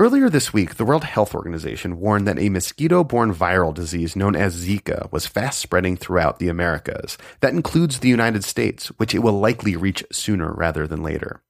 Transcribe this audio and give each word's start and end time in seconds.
Earlier 0.00 0.30
this 0.30 0.50
week, 0.50 0.76
the 0.76 0.86
World 0.86 1.04
Health 1.04 1.34
Organization 1.34 2.00
warned 2.00 2.26
that 2.26 2.38
a 2.38 2.48
mosquito 2.48 3.04
borne 3.04 3.34
viral 3.34 3.74
disease 3.74 4.16
known 4.16 4.34
as 4.34 4.64
Zika 4.66 5.12
was 5.12 5.26
fast 5.26 5.58
spreading 5.58 5.94
throughout 5.94 6.38
the 6.38 6.48
Americas. 6.48 7.18
That 7.40 7.52
includes 7.52 7.98
the 7.98 8.08
United 8.08 8.42
States, 8.42 8.86
which 8.96 9.14
it 9.14 9.18
will 9.18 9.38
likely 9.38 9.76
reach 9.76 10.02
sooner 10.10 10.54
rather 10.54 10.86
than 10.86 11.02
later. 11.02 11.42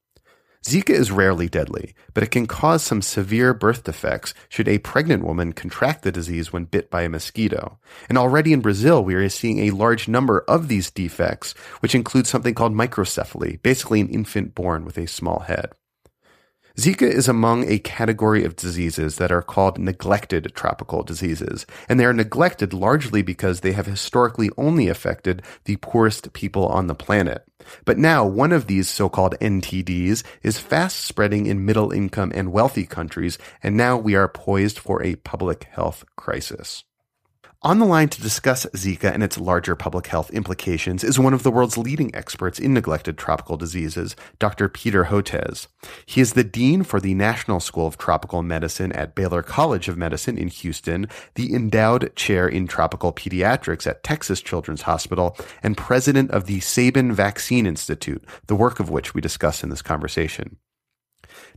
Zika 0.66 0.90
is 0.90 1.12
rarely 1.12 1.48
deadly, 1.48 1.94
but 2.12 2.24
it 2.24 2.32
can 2.32 2.48
cause 2.48 2.82
some 2.82 3.02
severe 3.02 3.54
birth 3.54 3.84
defects 3.84 4.34
should 4.48 4.66
a 4.66 4.78
pregnant 4.78 5.24
woman 5.24 5.52
contract 5.52 6.02
the 6.02 6.10
disease 6.10 6.52
when 6.52 6.64
bit 6.64 6.90
by 6.90 7.02
a 7.02 7.08
mosquito. 7.08 7.78
And 8.08 8.18
already 8.18 8.52
in 8.52 8.62
Brazil, 8.62 9.04
we 9.04 9.14
are 9.14 9.28
seeing 9.28 9.60
a 9.60 9.70
large 9.70 10.08
number 10.08 10.40
of 10.48 10.66
these 10.66 10.90
defects, 10.90 11.52
which 11.78 11.94
include 11.94 12.26
something 12.26 12.54
called 12.56 12.74
microcephaly, 12.74 13.62
basically 13.62 14.00
an 14.00 14.08
infant 14.08 14.56
born 14.56 14.84
with 14.84 14.98
a 14.98 15.06
small 15.06 15.38
head. 15.38 15.70
Zika 16.80 17.02
is 17.02 17.28
among 17.28 17.68
a 17.68 17.78
category 17.78 18.42
of 18.42 18.56
diseases 18.56 19.16
that 19.16 19.30
are 19.30 19.42
called 19.42 19.76
neglected 19.78 20.50
tropical 20.54 21.02
diseases, 21.02 21.66
and 21.90 22.00
they 22.00 22.06
are 22.06 22.14
neglected 22.14 22.72
largely 22.72 23.20
because 23.20 23.60
they 23.60 23.72
have 23.72 23.84
historically 23.84 24.48
only 24.56 24.88
affected 24.88 25.42
the 25.66 25.76
poorest 25.76 26.32
people 26.32 26.66
on 26.68 26.86
the 26.86 26.94
planet. 26.94 27.44
But 27.84 27.98
now 27.98 28.24
one 28.24 28.50
of 28.50 28.66
these 28.66 28.88
so-called 28.88 29.34
NTDs 29.42 30.22
is 30.42 30.58
fast 30.58 31.00
spreading 31.00 31.44
in 31.44 31.66
middle 31.66 31.92
income 31.92 32.32
and 32.34 32.50
wealthy 32.50 32.86
countries, 32.86 33.36
and 33.62 33.76
now 33.76 33.98
we 33.98 34.14
are 34.14 34.26
poised 34.26 34.78
for 34.78 35.02
a 35.02 35.16
public 35.16 35.64
health 35.64 36.06
crisis. 36.16 36.84
On 37.62 37.78
the 37.78 37.84
line 37.84 38.08
to 38.08 38.22
discuss 38.22 38.64
Zika 38.74 39.12
and 39.12 39.22
its 39.22 39.36
larger 39.38 39.76
public 39.76 40.06
health 40.06 40.30
implications 40.30 41.04
is 41.04 41.18
one 41.18 41.34
of 41.34 41.42
the 41.42 41.50
world's 41.50 41.76
leading 41.76 42.14
experts 42.14 42.58
in 42.58 42.72
neglected 42.72 43.18
tropical 43.18 43.58
diseases, 43.58 44.16
Dr. 44.38 44.66
Peter 44.70 45.04
Hotez. 45.04 45.66
He 46.06 46.22
is 46.22 46.32
the 46.32 46.42
Dean 46.42 46.84
for 46.84 47.00
the 47.00 47.12
National 47.12 47.60
School 47.60 47.86
of 47.86 47.98
Tropical 47.98 48.42
Medicine 48.42 48.92
at 48.92 49.14
Baylor 49.14 49.42
College 49.42 49.88
of 49.88 49.98
Medicine 49.98 50.38
in 50.38 50.48
Houston, 50.48 51.06
the 51.34 51.52
Endowed 51.54 52.16
Chair 52.16 52.48
in 52.48 52.66
Tropical 52.66 53.12
Pediatrics 53.12 53.86
at 53.86 54.02
Texas 54.02 54.40
Children's 54.40 54.82
Hospital, 54.82 55.36
and 55.62 55.76
President 55.76 56.30
of 56.30 56.46
the 56.46 56.60
Sabin 56.60 57.12
Vaccine 57.12 57.66
Institute, 57.66 58.24
the 58.46 58.56
work 58.56 58.80
of 58.80 58.88
which 58.88 59.12
we 59.12 59.20
discuss 59.20 59.62
in 59.62 59.68
this 59.68 59.82
conversation. 59.82 60.56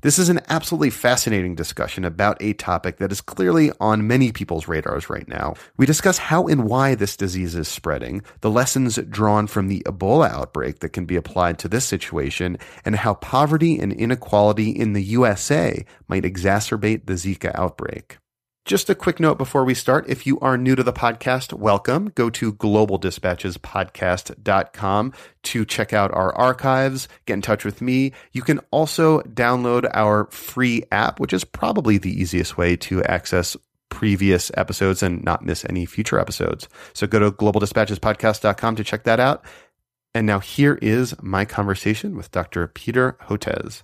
This 0.02 0.20
is 0.20 0.30
an 0.30 0.42
absolutely 0.50 0.90
fascinating 0.90 1.56
discussion 1.56 2.04
about 2.06 2.42
a 2.42 2.54
topic 2.54 2.98
that 2.98 3.12
is 3.12 3.22
clearly 3.22 3.72
on 3.80 4.08
many 4.08 4.32
people's 4.32 4.68
radars 4.68 5.10
right 5.10 5.28
now. 5.28 5.56
We 5.78 5.86
discuss 5.86 6.18
how 6.18 6.48
and 6.48 6.66
why 6.66 6.96
this 6.96 7.18
disease 7.18 7.56
is 7.56 7.68
spreading, 7.68 8.22
the 8.42 8.52
lessons 8.52 8.98
drawn 9.10 9.48
from 9.48 9.68
the 9.68 9.82
Ebola 9.86 10.30
outbreak 10.30 10.80
that 10.80 10.90
can 10.90 11.06
be 11.06 11.16
applied 11.16 11.60
to 11.60 11.68
this 11.68 11.86
situation, 11.86 12.58
and 12.86 12.96
how 12.96 13.16
poverty 13.16 13.80
and 13.80 13.94
inequality 13.94 14.70
in 14.70 14.94
the 14.94 15.04
USA 15.04 15.86
might 16.08 16.24
exacerbate 16.24 17.06
the 17.06 17.14
Zika 17.14 17.52
outbreak. 17.56 18.18
Just 18.66 18.90
a 18.90 18.96
quick 18.96 19.20
note 19.20 19.38
before 19.38 19.66
we 19.66 19.74
start. 19.74 20.08
If 20.08 20.26
you 20.26 20.40
are 20.40 20.58
new 20.58 20.74
to 20.74 20.84
the 20.84 20.94
podcast, 20.94 21.52
welcome. 21.52 22.14
Go 22.16 22.30
to 22.30 22.54
globaldispatchespodcast.com 22.54 25.14
to 25.44 25.66
check 25.66 25.92
out 25.92 26.14
our 26.14 26.34
archives, 26.34 27.10
get 27.26 27.34
in 27.34 27.42
touch 27.42 27.66
with 27.66 27.82
me. 27.82 28.14
You 28.32 28.42
can 28.42 28.62
also 28.72 29.20
download 29.24 29.92
our 29.94 30.28
free 30.28 30.86
app, 30.94 31.20
which 31.20 31.34
is 31.34 31.44
probably 31.44 31.98
the 31.98 32.14
easiest 32.14 32.58
way 32.58 32.78
to 32.78 33.04
access 33.04 33.58
previous 33.90 34.50
episodes 34.56 35.04
and 35.04 35.22
not 35.26 35.44
miss 35.44 35.66
any 35.66 35.86
future 35.86 36.18
episodes. 36.18 36.70
So 36.94 37.06
go 37.06 37.20
to 37.20 37.34
globaldispatchespodcast.com 37.34 38.78
to 38.78 38.84
check 38.86 39.04
that 39.04 39.20
out. 39.20 39.44
And 40.16 40.26
now 40.26 40.40
here 40.40 40.80
is 40.82 41.22
my 41.22 41.44
conversation 41.44 42.16
with 42.16 42.32
Dr. 42.32 42.68
Peter 42.68 43.18
Hotez. 43.24 43.84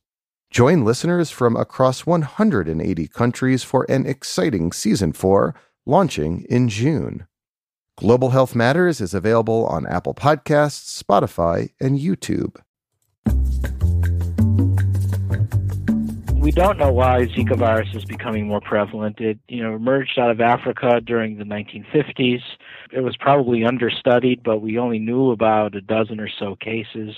Join 0.51 0.83
listeners 0.83 1.31
from 1.31 1.55
across 1.55 2.05
180 2.05 3.07
countries 3.07 3.63
for 3.63 3.85
an 3.87 4.05
exciting 4.05 4.73
season 4.73 5.13
4 5.13 5.55
launching 5.85 6.45
in 6.49 6.67
June. 6.67 7.25
Global 7.97 8.31
Health 8.31 8.53
Matters 8.53 8.99
is 8.99 9.13
available 9.13 9.65
on 9.67 9.87
Apple 9.87 10.13
Podcasts, 10.13 11.01
Spotify, 11.01 11.69
and 11.79 11.97
YouTube. 11.97 12.57
We 16.41 16.49
don't 16.49 16.79
know 16.79 16.91
why 16.91 17.27
Zika 17.27 17.55
virus 17.55 17.93
is 17.93 18.03
becoming 18.03 18.47
more 18.47 18.61
prevalent. 18.61 19.19
It, 19.19 19.37
you 19.47 19.61
know, 19.61 19.75
emerged 19.75 20.17
out 20.17 20.31
of 20.31 20.41
Africa 20.41 20.99
during 20.99 21.37
the 21.37 21.43
1950s. 21.43 22.41
It 22.91 23.01
was 23.01 23.15
probably 23.15 23.63
understudied, 23.63 24.41
but 24.41 24.57
we 24.57 24.79
only 24.79 24.97
knew 24.97 25.29
about 25.29 25.75
a 25.75 25.81
dozen 25.81 26.19
or 26.19 26.27
so 26.39 26.55
cases. 26.55 27.15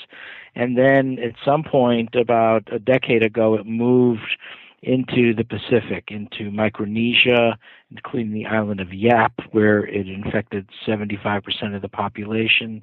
And 0.55 0.77
then 0.77 1.19
at 1.19 1.35
some 1.45 1.63
point, 1.63 2.15
about 2.15 2.67
a 2.69 2.79
decade 2.79 3.23
ago, 3.23 3.55
it 3.55 3.65
moved 3.65 4.37
into 4.83 5.33
the 5.33 5.45
Pacific, 5.45 6.09
into 6.09 6.51
Micronesia, 6.51 7.57
including 7.89 8.33
the 8.33 8.45
island 8.45 8.81
of 8.81 8.93
Yap, 8.93 9.31
where 9.51 9.85
it 9.85 10.09
infected 10.09 10.67
75% 10.85 11.75
of 11.75 11.81
the 11.81 11.87
population. 11.87 12.81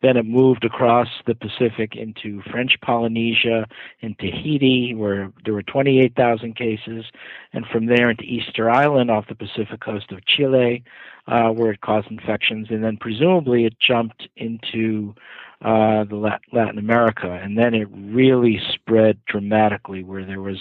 Then 0.00 0.16
it 0.16 0.24
moved 0.24 0.64
across 0.64 1.08
the 1.26 1.34
Pacific 1.34 1.94
into 1.94 2.42
French 2.50 2.78
Polynesia 2.82 3.66
and 4.00 4.18
Tahiti, 4.18 4.94
where 4.94 5.30
there 5.44 5.52
were 5.52 5.62
28,000 5.62 6.56
cases, 6.56 7.04
and 7.52 7.66
from 7.66 7.86
there 7.86 8.08
into 8.10 8.24
Easter 8.24 8.70
Island 8.70 9.10
off 9.10 9.28
the 9.28 9.34
Pacific 9.34 9.80
coast 9.80 10.10
of 10.10 10.24
Chile, 10.24 10.82
uh, 11.26 11.50
where 11.50 11.72
it 11.72 11.82
caused 11.82 12.10
infections. 12.10 12.68
And 12.70 12.82
then 12.82 12.96
presumably 12.96 13.66
it 13.66 13.78
jumped 13.78 14.26
into 14.36 15.14
uh, 15.64 16.04
the 16.04 16.16
Latin 16.52 16.78
America, 16.78 17.30
and 17.30 17.56
then 17.56 17.74
it 17.74 17.88
really 17.92 18.60
spread 18.74 19.18
dramatically. 19.26 20.02
Where 20.02 20.24
there 20.24 20.40
was, 20.40 20.58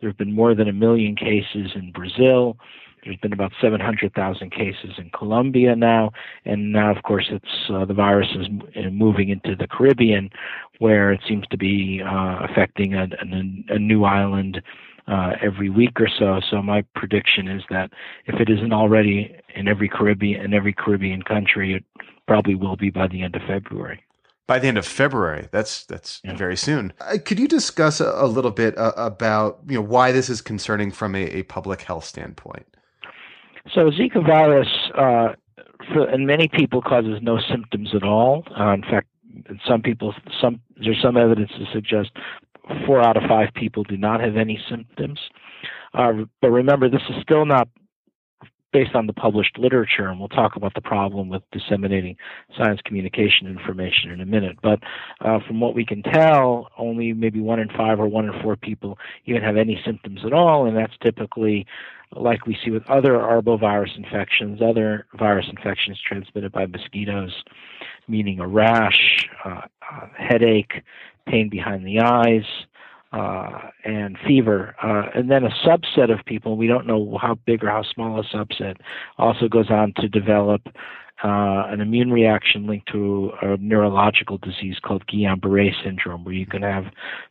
there 0.00 0.08
have 0.08 0.16
been 0.16 0.34
more 0.34 0.54
than 0.54 0.68
a 0.68 0.72
million 0.72 1.16
cases 1.16 1.72
in 1.74 1.92
Brazil. 1.92 2.56
There's 3.04 3.18
been 3.18 3.32
about 3.32 3.52
700,000 3.60 4.50
cases 4.50 4.90
in 4.98 5.10
Colombia 5.10 5.76
now, 5.76 6.10
and 6.44 6.72
now, 6.72 6.90
of 6.94 7.02
course, 7.04 7.26
it's 7.30 7.70
uh, 7.70 7.84
the 7.84 7.94
virus 7.94 8.28
is 8.34 8.48
moving 8.90 9.28
into 9.28 9.54
the 9.54 9.68
Caribbean, 9.68 10.30
where 10.78 11.12
it 11.12 11.20
seems 11.28 11.46
to 11.50 11.56
be 11.56 12.02
uh, 12.04 12.38
affecting 12.40 12.94
a, 12.94 13.04
a, 13.04 13.74
a 13.74 13.78
new 13.78 14.04
island 14.04 14.62
uh, 15.06 15.32
every 15.42 15.70
week 15.70 16.00
or 16.00 16.08
so. 16.18 16.40
So 16.50 16.62
my 16.62 16.82
prediction 16.94 17.48
is 17.48 17.62
that 17.70 17.90
if 18.26 18.40
it 18.40 18.50
isn't 18.50 18.72
already 18.72 19.34
in 19.54 19.68
every 19.68 19.88
Caribbean 19.88 20.44
in 20.44 20.54
every 20.54 20.72
Caribbean 20.72 21.22
country, 21.22 21.74
it 21.74 21.84
probably 22.26 22.54
will 22.54 22.76
be 22.76 22.90
by 22.90 23.08
the 23.08 23.22
end 23.22 23.36
of 23.36 23.42
February 23.46 24.02
by 24.48 24.58
the 24.58 24.66
end 24.66 24.78
of 24.78 24.86
February. 24.86 25.46
That's 25.52 25.84
that's 25.84 26.20
yeah. 26.24 26.34
very 26.34 26.56
soon. 26.56 26.92
Uh, 27.00 27.18
could 27.24 27.38
you 27.38 27.46
discuss 27.46 28.00
a, 28.00 28.10
a 28.16 28.26
little 28.26 28.50
bit 28.50 28.76
uh, 28.76 28.92
about 28.96 29.60
you 29.68 29.76
know 29.76 29.82
why 29.82 30.10
this 30.10 30.28
is 30.28 30.40
concerning 30.40 30.90
from 30.90 31.14
a, 31.14 31.24
a 31.26 31.42
public 31.44 31.82
health 31.82 32.04
standpoint? 32.04 32.66
So 33.72 33.90
Zika 33.90 34.26
virus, 34.26 34.68
uh, 34.96 35.34
for, 35.92 36.08
and 36.08 36.26
many 36.26 36.48
people 36.48 36.82
causes 36.82 37.20
no 37.22 37.38
symptoms 37.48 37.90
at 37.94 38.02
all. 38.02 38.44
Uh, 38.58 38.72
in 38.72 38.82
fact, 38.82 39.06
some 39.68 39.82
people, 39.82 40.14
some 40.40 40.60
there's 40.76 41.00
some 41.00 41.16
evidence 41.16 41.50
to 41.52 41.66
suggest 41.72 42.10
four 42.86 43.00
out 43.00 43.16
of 43.16 43.22
five 43.28 43.50
people 43.54 43.84
do 43.84 43.96
not 43.96 44.20
have 44.20 44.36
any 44.36 44.58
symptoms. 44.68 45.20
Uh, 45.94 46.12
but 46.40 46.50
remember, 46.50 46.88
this 46.88 47.02
is 47.10 47.16
still 47.22 47.44
not 47.44 47.68
based 48.72 48.94
on 48.94 49.06
the 49.06 49.12
published 49.12 49.58
literature, 49.58 50.08
and 50.08 50.18
we'll 50.18 50.28
talk 50.28 50.56
about 50.56 50.74
the 50.74 50.80
problem 50.80 51.28
with 51.28 51.42
disseminating 51.52 52.16
science 52.56 52.80
communication 52.84 53.46
information 53.46 54.10
in 54.10 54.20
a 54.20 54.26
minute. 54.26 54.58
But 54.62 54.80
uh, 55.20 55.38
from 55.46 55.60
what 55.60 55.74
we 55.74 55.86
can 55.86 56.02
tell, 56.02 56.68
only 56.76 57.12
maybe 57.12 57.40
one 57.40 57.60
in 57.60 57.68
five 57.68 57.98
or 57.98 58.06
one 58.06 58.26
in 58.26 58.42
four 58.42 58.56
people 58.56 58.98
even 59.24 59.42
have 59.42 59.56
any 59.56 59.80
symptoms 59.84 60.20
at 60.24 60.32
all, 60.32 60.66
and 60.66 60.76
that's 60.76 60.96
typically 61.02 61.66
like 62.16 62.46
we 62.46 62.58
see 62.64 62.70
with 62.70 62.88
other 62.88 63.12
arbovirus 63.12 63.96
infections, 63.96 64.60
other 64.62 65.06
virus 65.18 65.46
infections 65.48 65.98
transmitted 66.00 66.52
by 66.52 66.66
mosquitoes, 66.66 67.44
meaning 68.06 68.40
a 68.40 68.48
rash, 68.48 69.28
uh, 69.44 69.60
uh, 69.92 70.06
headache, 70.16 70.82
pain 71.26 71.48
behind 71.48 71.86
the 71.86 72.00
eyes, 72.00 72.44
uh, 73.12 73.70
and 73.84 74.16
fever. 74.26 74.74
Uh, 74.82 75.08
and 75.14 75.30
then 75.30 75.44
a 75.44 75.50
subset 75.66 76.12
of 76.12 76.24
people, 76.26 76.56
we 76.56 76.66
don't 76.66 76.86
know 76.86 77.18
how 77.20 77.38
big 77.46 77.64
or 77.64 77.68
how 77.68 77.82
small 77.82 78.20
a 78.20 78.24
subset, 78.24 78.76
also 79.18 79.48
goes 79.48 79.70
on 79.70 79.92
to 79.96 80.08
develop 80.08 80.62
uh, 81.24 81.66
an 81.68 81.80
immune 81.80 82.12
reaction 82.12 82.66
linked 82.66 82.86
to 82.92 83.32
a 83.42 83.56
neurological 83.56 84.38
disease 84.38 84.76
called 84.80 85.04
Guillain-Barré 85.08 85.72
syndrome, 85.82 86.24
where 86.24 86.34
you 86.34 86.46
can 86.46 86.62
have 86.62 86.84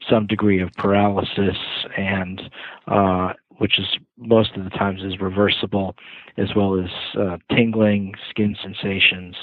some 0.09 0.27
degree 0.27 0.61
of 0.61 0.71
paralysis 0.73 1.55
and 1.95 2.41
uh, 2.87 3.33
which 3.59 3.79
is 3.79 3.85
most 4.17 4.55
of 4.55 4.63
the 4.63 4.69
times 4.71 5.01
is 5.03 5.19
reversible, 5.19 5.95
as 6.37 6.49
well 6.55 6.79
as 6.79 6.89
uh, 7.19 7.37
tingling, 7.55 8.13
skin 8.29 8.55
sensations, 8.61 9.35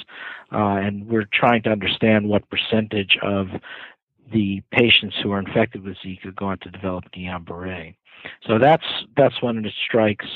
uh, 0.53 0.77
and 0.77 1.09
we're 1.09 1.29
trying 1.33 1.63
to 1.63 1.71
understand 1.71 2.29
what 2.29 2.49
percentage 2.49 3.19
of 3.23 3.49
the 4.33 4.63
patients 4.71 5.17
who 5.23 5.33
are 5.33 5.39
infected 5.39 5.85
with 5.85 5.97
Zika 6.05 6.35
go 6.35 6.47
on 6.47 6.59
to 6.59 6.71
develop 6.71 7.05
Guillain-Barré. 7.15 7.95
So 8.47 8.59
that's 8.59 8.85
that's 9.17 9.43
when 9.43 9.65
it 9.65 9.73
strikes 9.85 10.27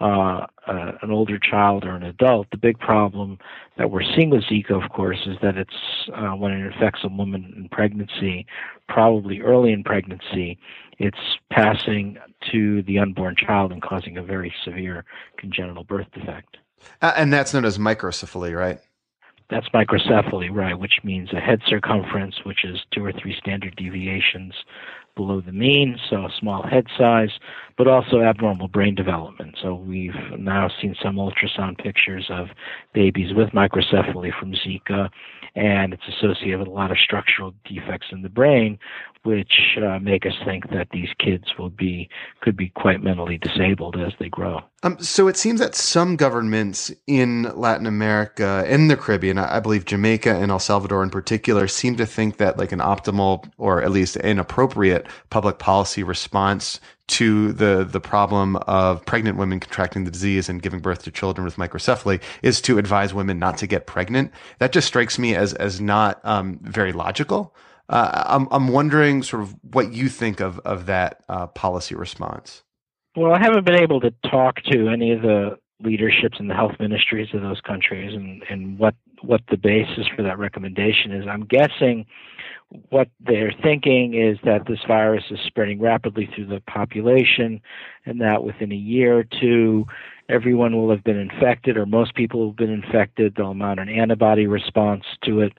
uh, 0.00 0.46
uh, 0.66 0.92
an 1.02 1.10
older 1.10 1.38
child 1.38 1.84
or 1.84 1.90
an 1.90 2.02
adult. 2.02 2.48
The 2.50 2.56
big 2.56 2.78
problem 2.78 3.38
that 3.76 3.90
we're 3.90 4.02
seeing 4.16 4.30
with 4.30 4.44
Zika, 4.44 4.72
of 4.72 4.90
course, 4.90 5.18
is 5.26 5.36
that 5.42 5.56
it's 5.56 6.08
uh, 6.14 6.30
when 6.30 6.52
it 6.52 6.74
affects 6.74 7.00
a 7.04 7.08
woman 7.08 7.52
in 7.56 7.68
pregnancy, 7.68 8.46
probably 8.88 9.40
early 9.40 9.72
in 9.72 9.84
pregnancy, 9.84 10.58
it's 10.98 11.18
passing 11.50 12.18
to 12.50 12.82
the 12.82 12.98
unborn 12.98 13.36
child 13.36 13.72
and 13.72 13.82
causing 13.82 14.16
a 14.16 14.22
very 14.22 14.52
severe 14.64 15.04
congenital 15.36 15.84
birth 15.84 16.06
defect. 16.12 16.56
And 17.00 17.32
that's 17.32 17.52
known 17.52 17.64
as 17.64 17.78
microcephaly, 17.78 18.56
right? 18.56 18.78
That's 19.50 19.68
microcephaly, 19.70 20.50
right, 20.52 20.78
which 20.78 21.00
means 21.02 21.32
a 21.32 21.40
head 21.40 21.60
circumference, 21.66 22.34
which 22.44 22.64
is 22.64 22.78
two 22.92 23.04
or 23.04 23.12
three 23.12 23.34
standard 23.38 23.74
deviations 23.76 24.52
below 25.16 25.40
the 25.40 25.52
mean, 25.52 25.98
so 26.10 26.16
a 26.26 26.32
small 26.38 26.62
head 26.62 26.86
size, 26.96 27.30
but 27.78 27.86
also 27.86 28.20
abnormal 28.20 28.66
brain 28.66 28.96
development. 28.96 29.56
So 29.62 29.74
we've 29.74 30.12
now 30.36 30.68
seen 30.82 30.96
some 31.00 31.14
ultrasound 31.14 31.78
pictures 31.78 32.26
of 32.28 32.48
babies 32.92 33.32
with 33.32 33.50
microcephaly 33.50 34.36
from 34.38 34.52
Zika, 34.52 35.08
and 35.54 35.92
it's 35.92 36.02
associated 36.08 36.58
with 36.58 36.68
a 36.68 36.72
lot 36.72 36.90
of 36.90 36.98
structural 36.98 37.54
defects 37.64 38.08
in 38.10 38.22
the 38.22 38.28
brain, 38.28 38.78
which 39.22 39.78
uh, 39.80 39.98
make 40.00 40.26
us 40.26 40.32
think 40.44 40.70
that 40.70 40.88
these 40.92 41.08
kids 41.18 41.44
will 41.56 41.70
be 41.70 42.08
could 42.40 42.56
be 42.56 42.68
quite 42.70 43.02
mentally 43.02 43.38
disabled 43.38 43.96
as 43.96 44.12
they 44.18 44.28
grow. 44.28 44.60
Um, 44.82 44.98
so 45.00 45.28
it 45.28 45.36
seems 45.36 45.60
that 45.60 45.74
some 45.74 46.16
governments 46.16 46.92
in 47.06 47.44
Latin 47.56 47.86
America 47.86 48.64
and 48.66 48.90
the 48.90 48.96
Caribbean, 48.96 49.38
I 49.38 49.60
believe 49.60 49.84
Jamaica 49.84 50.34
and 50.34 50.50
El 50.50 50.58
Salvador 50.58 51.02
in 51.02 51.10
particular, 51.10 51.68
seem 51.68 51.96
to 51.96 52.06
think 52.06 52.38
that 52.38 52.58
like 52.58 52.72
an 52.72 52.80
optimal 52.80 53.48
or 53.56 53.82
at 53.82 53.92
least 53.92 54.16
an 54.16 54.38
appropriate 54.38 55.06
public 55.30 55.58
policy 55.58 56.02
response 56.02 56.80
to 57.08 57.52
the 57.52 57.84
the 57.84 58.00
problem 58.00 58.56
of 58.66 59.04
pregnant 59.04 59.36
women 59.36 59.60
contracting 59.60 60.04
the 60.04 60.10
disease 60.10 60.48
and 60.48 60.62
giving 60.62 60.80
birth 60.80 61.02
to 61.02 61.10
children 61.10 61.44
with 61.44 61.56
microcephaly 61.56 62.20
is 62.42 62.60
to 62.62 62.78
advise 62.78 63.12
women 63.12 63.38
not 63.38 63.58
to 63.58 63.66
get 63.66 63.86
pregnant. 63.86 64.30
That 64.58 64.72
just 64.72 64.86
strikes 64.86 65.18
me 65.18 65.34
as 65.34 65.54
as 65.54 65.80
not 65.80 66.20
um, 66.24 66.58
very 66.62 66.92
logical. 66.92 67.54
Uh, 67.88 68.24
I'm 68.26 68.48
I'm 68.50 68.68
wondering 68.68 69.22
sort 69.22 69.42
of 69.42 69.56
what 69.62 69.92
you 69.92 70.08
think 70.08 70.40
of 70.40 70.58
of 70.60 70.86
that 70.86 71.24
uh, 71.28 71.46
policy 71.48 71.94
response. 71.94 72.62
Well, 73.16 73.34
I 73.34 73.40
haven't 73.40 73.64
been 73.64 73.82
able 73.82 74.00
to 74.00 74.12
talk 74.30 74.62
to 74.70 74.88
any 74.88 75.12
of 75.12 75.22
the 75.22 75.58
leaderships 75.82 76.38
and 76.38 76.50
the 76.50 76.54
health 76.54 76.72
ministries 76.80 77.28
of 77.32 77.40
those 77.40 77.60
countries 77.60 78.14
and, 78.14 78.42
and 78.50 78.78
what 78.78 78.94
what 79.22 79.40
the 79.50 79.56
basis 79.56 80.06
for 80.14 80.22
that 80.22 80.38
recommendation 80.38 81.12
is. 81.12 81.26
I'm 81.26 81.44
guessing 81.44 82.06
what 82.90 83.08
they're 83.20 83.54
thinking 83.62 84.14
is 84.14 84.38
that 84.44 84.66
this 84.66 84.80
virus 84.86 85.24
is 85.30 85.38
spreading 85.46 85.80
rapidly 85.80 86.28
through 86.34 86.46
the 86.46 86.60
population 86.60 87.60
and 88.04 88.20
that 88.20 88.44
within 88.44 88.72
a 88.72 88.76
year 88.76 89.18
or 89.18 89.24
two 89.24 89.86
everyone 90.28 90.76
will 90.76 90.90
have 90.90 91.02
been 91.02 91.18
infected 91.18 91.78
or 91.78 91.86
most 91.86 92.14
people 92.14 92.48
have 92.48 92.56
been 92.56 92.70
infected 92.70 93.34
they'll 93.36 93.54
mount 93.54 93.80
an 93.80 93.88
antibody 93.88 94.46
response 94.46 95.04
to 95.24 95.40
it. 95.40 95.52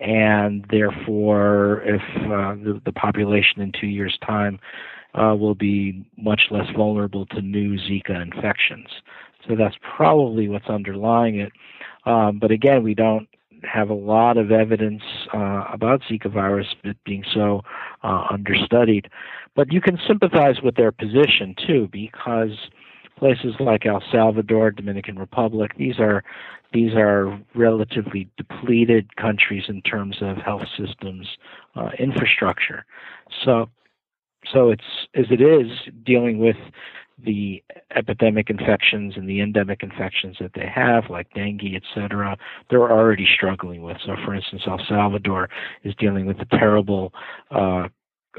And 0.00 0.66
therefore 0.68 1.82
if 1.84 2.02
uh, 2.24 2.56
the, 2.56 2.80
the 2.84 2.92
population 2.92 3.60
in 3.60 3.70
two 3.80 3.86
years 3.86 4.18
time 4.26 4.58
uh, 5.14 5.36
will 5.38 5.54
be 5.54 6.04
much 6.18 6.42
less 6.50 6.66
vulnerable 6.76 7.26
to 7.26 7.40
new 7.40 7.78
zika 7.78 8.20
infections. 8.20 8.88
So 9.48 9.54
that's 9.54 9.76
probably 9.96 10.48
what's 10.48 10.66
underlying 10.66 11.38
it. 11.38 11.52
Um, 12.04 12.40
but 12.40 12.50
again 12.50 12.82
we 12.82 12.94
don't 12.94 13.28
have 13.64 13.90
a 13.90 13.94
lot 13.94 14.36
of 14.36 14.50
evidence 14.50 15.02
uh, 15.34 15.64
about 15.72 16.02
Zika 16.10 16.32
virus 16.32 16.66
being 17.04 17.24
so 17.34 17.62
uh, 18.02 18.26
understudied. 18.30 19.08
But 19.54 19.72
you 19.72 19.80
can 19.80 19.98
sympathize 20.06 20.60
with 20.62 20.76
their 20.76 20.92
position 20.92 21.54
too, 21.66 21.88
because 21.90 22.50
places 23.18 23.54
like 23.58 23.86
El 23.86 24.02
Salvador, 24.12 24.70
Dominican 24.70 25.18
Republic, 25.18 25.72
these 25.78 25.98
are 25.98 26.22
these 26.72 26.94
are 26.94 27.40
relatively 27.54 28.28
depleted 28.36 29.16
countries 29.16 29.64
in 29.68 29.80
terms 29.82 30.16
of 30.20 30.36
health 30.36 30.66
systems 30.76 31.26
uh, 31.74 31.90
infrastructure. 31.98 32.84
So, 33.44 33.70
so 34.52 34.70
it's 34.70 34.84
as 35.14 35.26
it 35.30 35.40
is 35.40 35.70
dealing 36.04 36.38
with 36.38 36.56
the 37.24 37.62
epidemic 37.94 38.50
infections 38.50 39.14
and 39.16 39.28
the 39.28 39.40
endemic 39.40 39.82
infections 39.82 40.36
that 40.40 40.52
they 40.54 40.66
have, 40.66 41.04
like 41.08 41.32
dengue, 41.34 41.74
etc., 41.74 42.36
they're 42.68 42.90
already 42.90 43.26
struggling 43.34 43.82
with. 43.82 43.96
So, 44.04 44.16
for 44.24 44.34
instance, 44.34 44.62
El 44.66 44.80
Salvador 44.88 45.48
is 45.82 45.94
dealing 45.96 46.26
with 46.26 46.38
a 46.40 46.56
terrible 46.56 47.12
uh, 47.50 47.88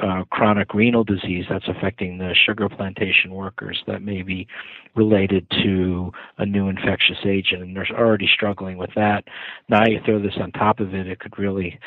uh, 0.01 0.23
chronic 0.29 0.73
renal 0.73 1.03
disease 1.03 1.45
that's 1.49 1.67
affecting 1.67 2.17
the 2.17 2.35
sugar 2.35 2.69
plantation 2.69 3.31
workers 3.31 3.83
that 3.87 4.01
may 4.01 4.21
be 4.21 4.47
related 4.95 5.49
to 5.51 6.11
a 6.37 6.45
new 6.45 6.67
infectious 6.67 7.17
agent, 7.25 7.61
and 7.61 7.75
they're 7.75 7.87
already 7.91 8.27
struggling 8.31 8.77
with 8.77 8.89
that. 8.95 9.23
Now 9.69 9.85
you 9.85 9.99
throw 10.05 10.19
this 10.19 10.35
on 10.39 10.51
top 10.51 10.79
of 10.79 10.93
it, 10.93 11.07
it 11.07 11.19
could 11.19 11.37
really 11.37 11.79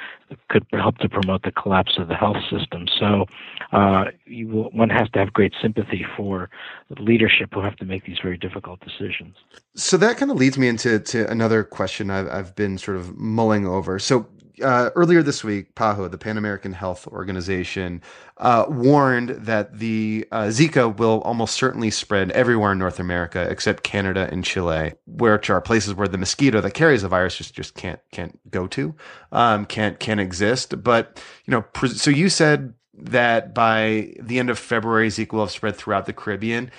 could 0.49 0.65
help 0.73 0.99
to 0.99 1.09
promote 1.09 1.43
the 1.43 1.53
collapse 1.53 1.99
of 1.99 2.09
the 2.09 2.15
health 2.15 2.37
system. 2.51 2.87
So 2.99 3.27
uh, 3.73 4.05
you, 4.27 4.47
one 4.73 4.91
has 4.91 5.09
to 5.11 5.19
have 5.19 5.33
great 5.33 5.53
sympathy 5.61 6.07
for 6.17 6.51
leadership 6.99 7.51
who 7.53 7.61
have 7.62 7.77
to 7.77 7.85
make 7.85 8.05
these 8.05 8.19
very 8.23 8.37
difficult 8.37 8.81
decisions. 8.81 9.37
So 9.75 9.97
that 9.97 10.17
kind 10.17 10.31
of 10.31 10.37
leads 10.37 10.59
me 10.59 10.69
into 10.69 10.99
to 10.99 11.31
another 11.31 11.65
question 11.65 12.11
I've, 12.11 12.29
I've 12.29 12.55
been 12.55 12.79
sort 12.79 12.97
of 12.97 13.17
mulling 13.17 13.67
over. 13.67 13.99
So 13.99 14.27
uh, 14.62 14.91
earlier 14.95 15.23
this 15.23 15.43
week, 15.45 15.75
PAHO, 15.75 16.09
the 16.11 16.19
Pan 16.19 16.37
American 16.37 16.73
Health 16.73 17.07
Organization, 17.07 18.02
uh, 18.38 18.67
warned 18.69 19.31
that 19.31 19.79
the 19.79 20.26
uh, 20.33 20.45
Zika 20.45 20.97
will 20.97 21.21
almost 21.23 21.55
certainly 21.55 21.90
spread 21.90 22.31
everywhere 22.33 22.73
in 22.73 22.79
North 22.79 22.99
America 22.99 23.47
except 23.50 23.83
Canada 23.83 24.29
and 24.31 24.45
Chile, 24.45 24.95
which 25.07 25.50
are 25.50 25.61
places 25.61 25.95
where 25.95 26.09
the 26.09 26.19
mosquito 26.19 26.61
that 26.61 26.73
carries 26.73 27.02
the 27.02 27.09
virus 27.09 27.37
just, 27.37 27.55
just 27.55 27.75
can't 27.75 28.00
can't 28.12 28.38
go 28.50 28.67
to, 28.69 28.95
um, 29.33 29.67
can't 29.67 29.99
can't 30.00 30.21
exist. 30.21 30.83
But 30.83 31.23
you 31.47 31.52
know, 31.52 31.64
so 31.88 32.11
you 32.11 32.29
said 32.29 32.75
that 32.95 33.55
by 33.55 34.14
the 34.21 34.38
end 34.38 34.50
of 34.50 34.59
February, 34.59 35.09
Zika 35.09 35.33
will 35.33 35.40
have 35.40 35.50
spread 35.50 35.76
throughout 35.76 36.07
the 36.07 36.12
Caribbean. 36.12 36.71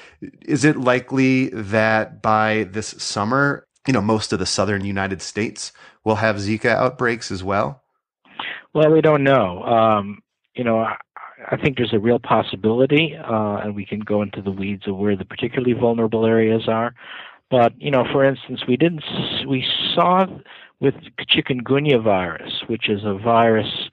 Is 0.41 0.63
it 0.65 0.77
likely 0.77 1.50
that 1.50 2.21
by 2.21 2.67
this 2.71 2.88
summer, 2.88 3.67
you 3.88 3.93
know, 3.93 4.01
most 4.01 4.31
of 4.31 4.39
the 4.39 4.45
southern 4.45 4.85
United 4.85 5.21
States 5.21 5.71
will 6.03 6.15
have 6.15 6.38
Zika 6.38 6.70
outbreaks 6.70 7.31
as 7.31 7.43
well? 7.43 7.81
Well, 8.74 8.91
we 8.91 9.01
don't 9.01 9.24
know. 9.24 9.63
Um, 9.63 10.22
you 10.55 10.63
know, 10.63 10.79
I, 10.79 10.96
I, 11.51 11.58
think 11.58 11.77
there's 11.77 11.93
a 11.93 12.00
real 12.00 12.20
possibility, 12.20 13.15
uh, 13.17 13.58
and 13.58 13.75
we 13.75 13.86
can 13.86 14.00
go 14.00 14.22
into 14.22 14.41
the 14.41 14.51
weeds 14.51 14.88
of 14.88 14.96
where 14.96 15.15
the 15.15 15.25
particularly 15.25 15.74
vulnerable 15.74 16.25
areas 16.25 16.63
are. 16.67 16.93
But 17.50 17.74
you 17.81 17.91
know, 17.91 18.05
for 18.12 18.24
instance, 18.24 18.62
we 18.67 18.77
didn't 18.77 19.03
we 19.48 19.65
saw 19.93 20.25
with 20.79 20.96
chikungunya 21.29 22.01
virus, 22.01 22.63
which 22.67 22.89
is 22.89 23.01
a 23.03 23.13
virus 23.13 23.89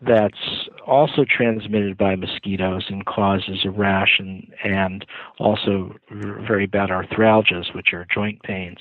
that's 0.00 0.68
also 0.86 1.24
transmitted 1.24 1.98
by 1.98 2.14
mosquitoes 2.14 2.86
and 2.88 3.04
causes 3.04 3.64
a 3.64 3.70
rash 3.70 4.16
and, 4.18 4.46
and 4.64 5.04
also 5.38 5.94
very 6.10 6.66
bad 6.66 6.88
arthralgias, 6.88 7.74
which 7.74 7.88
are 7.92 8.06
joint 8.14 8.40
pains 8.42 8.78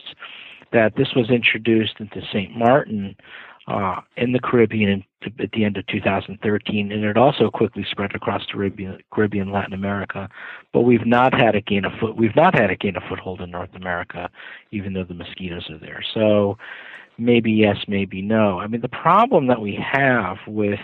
that 0.77 0.95
this 0.95 1.15
was 1.15 1.31
introduced 1.31 1.95
into 1.99 2.21
St. 2.31 2.55
Martin 2.55 3.15
uh, 3.67 3.99
in 4.15 4.31
the 4.31 4.39
Caribbean 4.39 5.03
at 5.39 5.51
the 5.51 5.65
end 5.65 5.75
of 5.75 5.87
2013, 5.87 6.91
and 6.91 7.03
it 7.03 7.17
also 7.17 7.49
quickly 7.49 7.83
spread 7.89 8.13
across 8.13 8.43
the 8.45 8.99
Caribbean, 9.11 9.51
Latin 9.51 9.73
America. 9.73 10.29
But 10.73 10.81
we've 10.81 11.05
not 11.05 11.33
had 11.33 11.55
a 11.55 11.61
gain 11.61 11.83
of 11.83 11.93
foot. 11.99 12.15
We've 12.15 12.35
not 12.35 12.53
had 12.53 12.69
a 12.69 12.75
gain 12.75 12.95
of 12.95 13.01
foothold 13.09 13.41
in 13.41 13.49
North 13.49 13.73
America, 13.73 14.29
even 14.71 14.93
though 14.93 15.03
the 15.03 15.15
mosquitoes 15.15 15.67
are 15.71 15.79
there. 15.79 16.03
So 16.13 16.59
maybe 17.17 17.51
yes, 17.51 17.77
maybe 17.87 18.21
no. 18.21 18.59
I 18.59 18.67
mean, 18.67 18.81
the 18.81 18.87
problem 18.87 19.47
that 19.47 19.59
we 19.59 19.83
have 19.91 20.37
with 20.45 20.79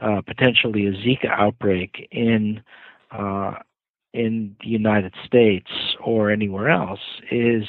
uh, 0.00 0.22
potentially 0.26 0.86
a 0.86 0.92
Zika 0.92 1.28
outbreak 1.30 2.08
in 2.10 2.62
uh, 3.10 3.56
in 4.14 4.56
the 4.62 4.68
United 4.68 5.12
States 5.26 5.70
or 6.02 6.30
anywhere 6.30 6.70
else 6.70 7.00
is 7.30 7.64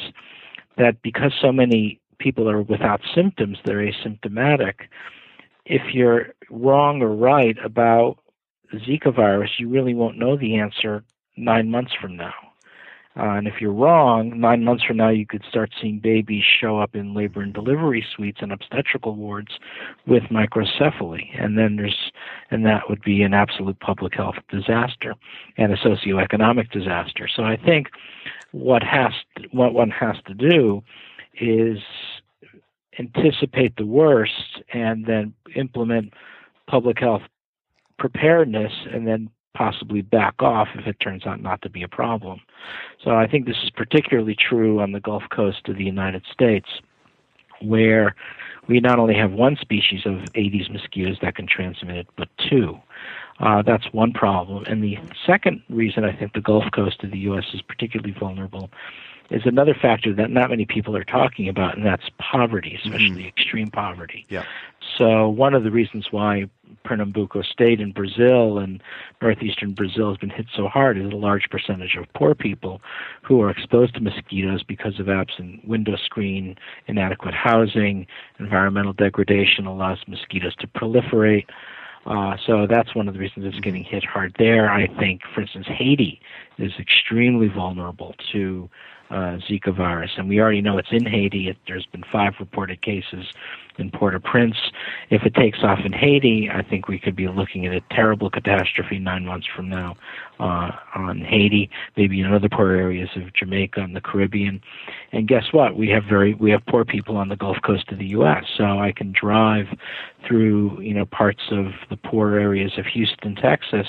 that 0.77 1.01
because 1.01 1.33
so 1.41 1.51
many 1.51 1.99
people 2.19 2.49
are 2.49 2.61
without 2.61 3.01
symptoms, 3.13 3.57
they're 3.65 3.85
asymptomatic, 3.91 4.73
if 5.65 5.93
you're 5.93 6.33
wrong 6.49 7.01
or 7.01 7.09
right 7.09 7.57
about 7.63 8.17
Zika 8.73 9.15
virus, 9.15 9.51
you 9.59 9.69
really 9.69 9.93
won't 9.93 10.17
know 10.17 10.35
the 10.35 10.55
answer 10.55 11.03
nine 11.37 11.69
months 11.69 11.91
from 11.99 12.15
now. 12.15 12.33
Uh, 13.15 13.33
and 13.37 13.47
if 13.47 13.61
you're 13.61 13.71
wrong, 13.71 14.39
nine 14.39 14.63
months 14.63 14.83
from 14.83 14.97
now, 14.97 15.09
you 15.09 15.25
could 15.25 15.43
start 15.47 15.71
seeing 15.79 15.99
babies 15.99 16.43
show 16.43 16.79
up 16.79 16.95
in 16.95 17.13
labor 17.13 17.41
and 17.41 17.53
delivery 17.53 18.03
suites 18.15 18.39
and 18.41 18.51
obstetrical 18.51 19.15
wards 19.15 19.59
with 20.07 20.23
microcephaly, 20.23 21.29
and 21.39 21.57
then 21.57 21.75
there's, 21.75 22.11
and 22.49 22.65
that 22.65 22.89
would 22.89 23.03
be 23.03 23.21
an 23.21 23.33
absolute 23.33 23.79
public 23.79 24.15
health 24.15 24.35
disaster 24.49 25.13
and 25.57 25.71
a 25.71 25.77
socioeconomic 25.77 26.71
disaster. 26.71 27.29
So 27.33 27.43
I 27.43 27.55
think 27.55 27.89
what 28.51 28.81
has 28.81 29.11
to, 29.37 29.47
what 29.51 29.73
one 29.73 29.91
has 29.91 30.15
to 30.25 30.33
do 30.33 30.81
is 31.39 31.77
anticipate 32.97 33.75
the 33.75 33.85
worst 33.85 34.61
and 34.73 35.05
then 35.05 35.33
implement 35.55 36.13
public 36.67 36.99
health 36.99 37.23
preparedness 37.99 38.71
and 38.91 39.07
then 39.07 39.29
possibly 39.53 40.01
back 40.01 40.35
off 40.41 40.67
if 40.75 40.87
it 40.87 40.99
turns 40.99 41.25
out 41.25 41.41
not 41.41 41.61
to 41.61 41.69
be 41.69 41.83
a 41.83 41.87
problem. 41.87 42.41
So 43.03 43.11
I 43.11 43.27
think 43.27 43.45
this 43.45 43.57
is 43.63 43.69
particularly 43.69 44.35
true 44.35 44.79
on 44.79 44.91
the 44.91 44.99
Gulf 44.99 45.23
Coast 45.31 45.67
of 45.67 45.77
the 45.77 45.83
United 45.83 46.23
States, 46.31 46.67
where 47.61 48.15
we 48.67 48.79
not 48.79 48.99
only 48.99 49.15
have 49.15 49.31
one 49.31 49.57
species 49.59 50.01
of 50.05 50.23
Aedes 50.35 50.69
mosquitoes 50.69 51.17
that 51.21 51.35
can 51.35 51.47
transmit 51.47 51.97
it, 51.97 52.07
but 52.17 52.29
two. 52.49 52.77
Uh, 53.39 53.61
that's 53.61 53.85
one 53.91 54.13
problem. 54.13 54.63
And 54.65 54.83
the 54.83 54.97
second 55.25 55.61
reason 55.69 56.03
I 56.03 56.15
think 56.15 56.33
the 56.33 56.41
Gulf 56.41 56.65
Coast 56.73 57.03
of 57.03 57.11
the 57.11 57.19
U.S. 57.19 57.45
is 57.53 57.61
particularly 57.61 58.15
vulnerable 58.17 58.69
is 59.33 59.41
another 59.45 59.73
factor 59.73 60.13
that 60.13 60.29
not 60.29 60.49
many 60.49 60.65
people 60.65 60.95
are 60.95 61.03
talking 61.03 61.49
about, 61.49 61.75
and 61.75 61.85
that's 61.85 62.03
poverty, 62.19 62.75
especially 62.75 63.09
mm-hmm. 63.09 63.27
extreme 63.27 63.71
poverty. 63.71 64.25
Yeah. 64.29 64.45
So 64.97 65.27
one 65.27 65.55
of 65.55 65.63
the 65.63 65.71
reasons 65.71 66.07
why 66.11 66.45
Pernambuco 66.85 67.41
State 67.41 67.79
in 67.79 67.93
Brazil 67.93 68.59
and 68.59 68.81
northeastern 69.21 69.73
Brazil 69.73 70.09
has 70.09 70.17
been 70.17 70.29
hit 70.29 70.45
so 70.55 70.67
hard 70.67 70.97
is 70.97 71.11
a 71.11 71.15
large 71.15 71.49
percentage 71.49 71.95
of 71.95 72.05
poor 72.13 72.35
people 72.35 72.79
who 73.23 73.41
are 73.41 73.49
exposed 73.49 73.95
to 73.95 74.01
mosquitoes 74.01 74.61
because 74.63 74.99
of 74.99 75.09
absent 75.09 75.67
window 75.67 75.95
screen, 75.95 76.55
inadequate 76.87 77.33
housing, 77.33 78.05
environmental 78.39 78.93
degradation 78.93 79.65
allows 79.65 79.99
mosquitoes 80.07 80.55
to 80.57 80.67
proliferate. 80.67 81.45
Uh, 82.05 82.35
so 82.45 82.67
that's 82.69 82.93
one 82.93 83.07
of 83.07 83.13
the 83.13 83.19
reasons 83.19 83.45
it's 83.45 83.59
getting 83.61 83.83
hit 83.83 84.03
hard 84.03 84.35
there. 84.37 84.69
I 84.69 84.87
think, 84.99 85.21
for 85.33 85.41
instance, 85.41 85.65
Haiti 85.69 86.19
is 86.57 86.73
extremely 86.77 87.47
vulnerable 87.47 88.13
to 88.33 88.69
uh, 89.09 89.37
Zika 89.47 89.75
virus, 89.75 90.11
and 90.17 90.27
we 90.27 90.39
already 90.39 90.61
know 90.61 90.77
it's 90.77 90.91
in 90.91 91.05
Haiti. 91.05 91.49
It, 91.49 91.57
there's 91.67 91.85
been 91.85 92.03
five 92.11 92.33
reported 92.39 92.81
cases 92.81 93.25
in 93.77 93.91
Port-au-Prince. 93.91 94.55
If 95.09 95.23
it 95.23 95.35
takes 95.35 95.59
off 95.63 95.79
in 95.85 95.93
Haiti, 95.93 96.49
I 96.49 96.61
think 96.63 96.87
we 96.87 96.99
could 96.99 97.15
be 97.15 97.27
looking 97.27 97.65
at 97.65 97.73
a 97.73 97.81
terrible 97.91 98.29
catastrophe 98.29 98.99
nine 98.99 99.25
months 99.25 99.47
from 99.55 99.69
now 99.69 99.95
uh, 100.39 100.71
on 100.95 101.19
Haiti, 101.21 101.69
maybe 101.97 102.21
in 102.21 102.33
other 102.33 102.49
poor 102.49 102.71
areas 102.71 103.09
of 103.15 103.33
Jamaica 103.33 103.81
and 103.81 103.95
the 103.95 104.01
Caribbean. 104.01 104.61
And 105.11 105.27
guess 105.27 105.45
what? 105.51 105.75
We 105.75 105.89
have 105.89 106.03
very 106.05 106.33
we 106.33 106.51
have 106.51 106.65
poor 106.67 106.85
people 106.85 107.17
on 107.17 107.29
the 107.29 107.35
Gulf 107.35 107.57
Coast 107.63 107.91
of 107.91 107.99
the 107.99 108.07
U.S. 108.07 108.45
So 108.57 108.79
I 108.79 108.91
can 108.95 109.11
drive 109.11 109.67
through 110.27 110.81
you 110.81 110.93
know 110.93 111.05
parts 111.05 111.43
of 111.51 111.67
the 111.89 111.97
poor 111.97 112.37
areas 112.37 112.73
of 112.77 112.85
Houston, 112.85 113.35
Texas 113.35 113.87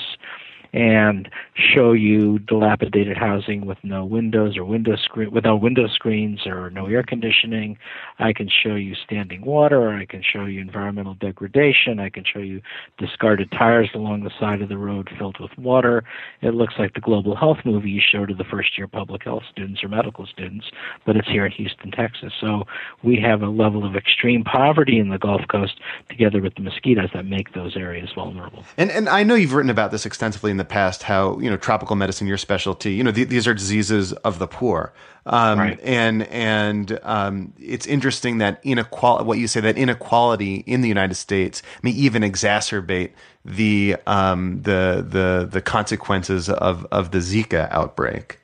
and 0.73 1.29
show 1.55 1.93
you 1.93 2.39
dilapidated 2.39 3.17
housing 3.17 3.65
with 3.65 3.77
no 3.83 4.05
windows 4.05 4.57
or 4.57 4.65
window 4.65 4.95
screen 4.95 5.31
without 5.31 5.61
window 5.61 5.87
screens 5.87 6.45
or 6.45 6.69
no 6.69 6.85
air 6.87 7.03
conditioning. 7.03 7.77
I 8.19 8.33
can 8.33 8.49
show 8.49 8.75
you 8.75 8.95
standing 8.95 9.45
water. 9.45 9.89
I 9.89 10.05
can 10.05 10.23
show 10.23 10.45
you 10.45 10.61
environmental 10.61 11.15
degradation. 11.15 11.99
I 11.99 12.09
can 12.09 12.23
show 12.25 12.39
you 12.39 12.61
discarded 12.97 13.51
tires 13.51 13.89
along 13.93 14.23
the 14.23 14.31
side 14.39 14.61
of 14.61 14.69
the 14.69 14.77
road 14.77 15.09
filled 15.17 15.39
with 15.39 15.57
water. 15.57 16.03
It 16.41 16.53
looks 16.53 16.75
like 16.77 16.93
the 16.93 17.01
global 17.01 17.35
health 17.35 17.59
movie 17.65 17.89
you 17.89 18.01
show 18.01 18.25
to 18.25 18.33
the 18.33 18.43
first 18.43 18.77
year 18.77 18.87
public 18.87 19.23
health 19.23 19.43
students 19.51 19.83
or 19.83 19.89
medical 19.89 20.25
students, 20.25 20.67
but 21.05 21.15
it's 21.15 21.27
here 21.27 21.45
in 21.45 21.51
Houston, 21.53 21.91
Texas. 21.91 22.33
So 22.39 22.63
we 23.03 23.19
have 23.21 23.41
a 23.41 23.49
level 23.49 23.85
of 23.85 23.95
extreme 23.95 24.43
poverty 24.43 24.99
in 24.99 25.09
the 25.09 25.17
Gulf 25.17 25.41
Coast 25.49 25.79
together 26.09 26.41
with 26.41 26.55
the 26.55 26.61
mosquitoes 26.61 27.09
that 27.13 27.25
make 27.25 27.53
those 27.53 27.75
areas 27.75 28.09
vulnerable. 28.13 28.63
And 28.77 28.91
and 28.91 29.07
I 29.09 29.23
know 29.23 29.35
you've 29.35 29.53
written 29.53 29.69
about 29.69 29.91
this 29.91 30.05
extensively 30.05 30.51
in 30.51 30.57
the 30.57 30.64
the 30.67 30.73
past 30.73 31.03
how 31.03 31.39
you 31.39 31.49
know 31.49 31.57
tropical 31.57 31.95
medicine, 31.95 32.27
your 32.27 32.37
specialty. 32.37 32.93
You 32.93 33.03
know 33.03 33.11
th- 33.11 33.29
these 33.29 33.47
are 33.47 33.53
diseases 33.53 34.13
of 34.13 34.39
the 34.39 34.47
poor, 34.47 34.93
um, 35.25 35.59
right. 35.59 35.79
and 35.83 36.23
and 36.23 36.99
um, 37.03 37.53
it's 37.59 37.85
interesting 37.85 38.39
that 38.39 38.59
inequality. 38.63 39.25
What 39.25 39.37
you 39.37 39.47
say 39.47 39.59
that 39.61 39.77
inequality 39.77 40.63
in 40.67 40.81
the 40.81 40.87
United 40.87 41.15
States 41.15 41.61
may 41.83 41.91
even 41.91 42.23
exacerbate 42.23 43.11
the 43.43 43.97
um, 44.07 44.61
the 44.63 45.05
the 45.07 45.47
the 45.49 45.61
consequences 45.61 46.49
of 46.49 46.85
of 46.91 47.11
the 47.11 47.19
Zika 47.19 47.71
outbreak. 47.71 48.39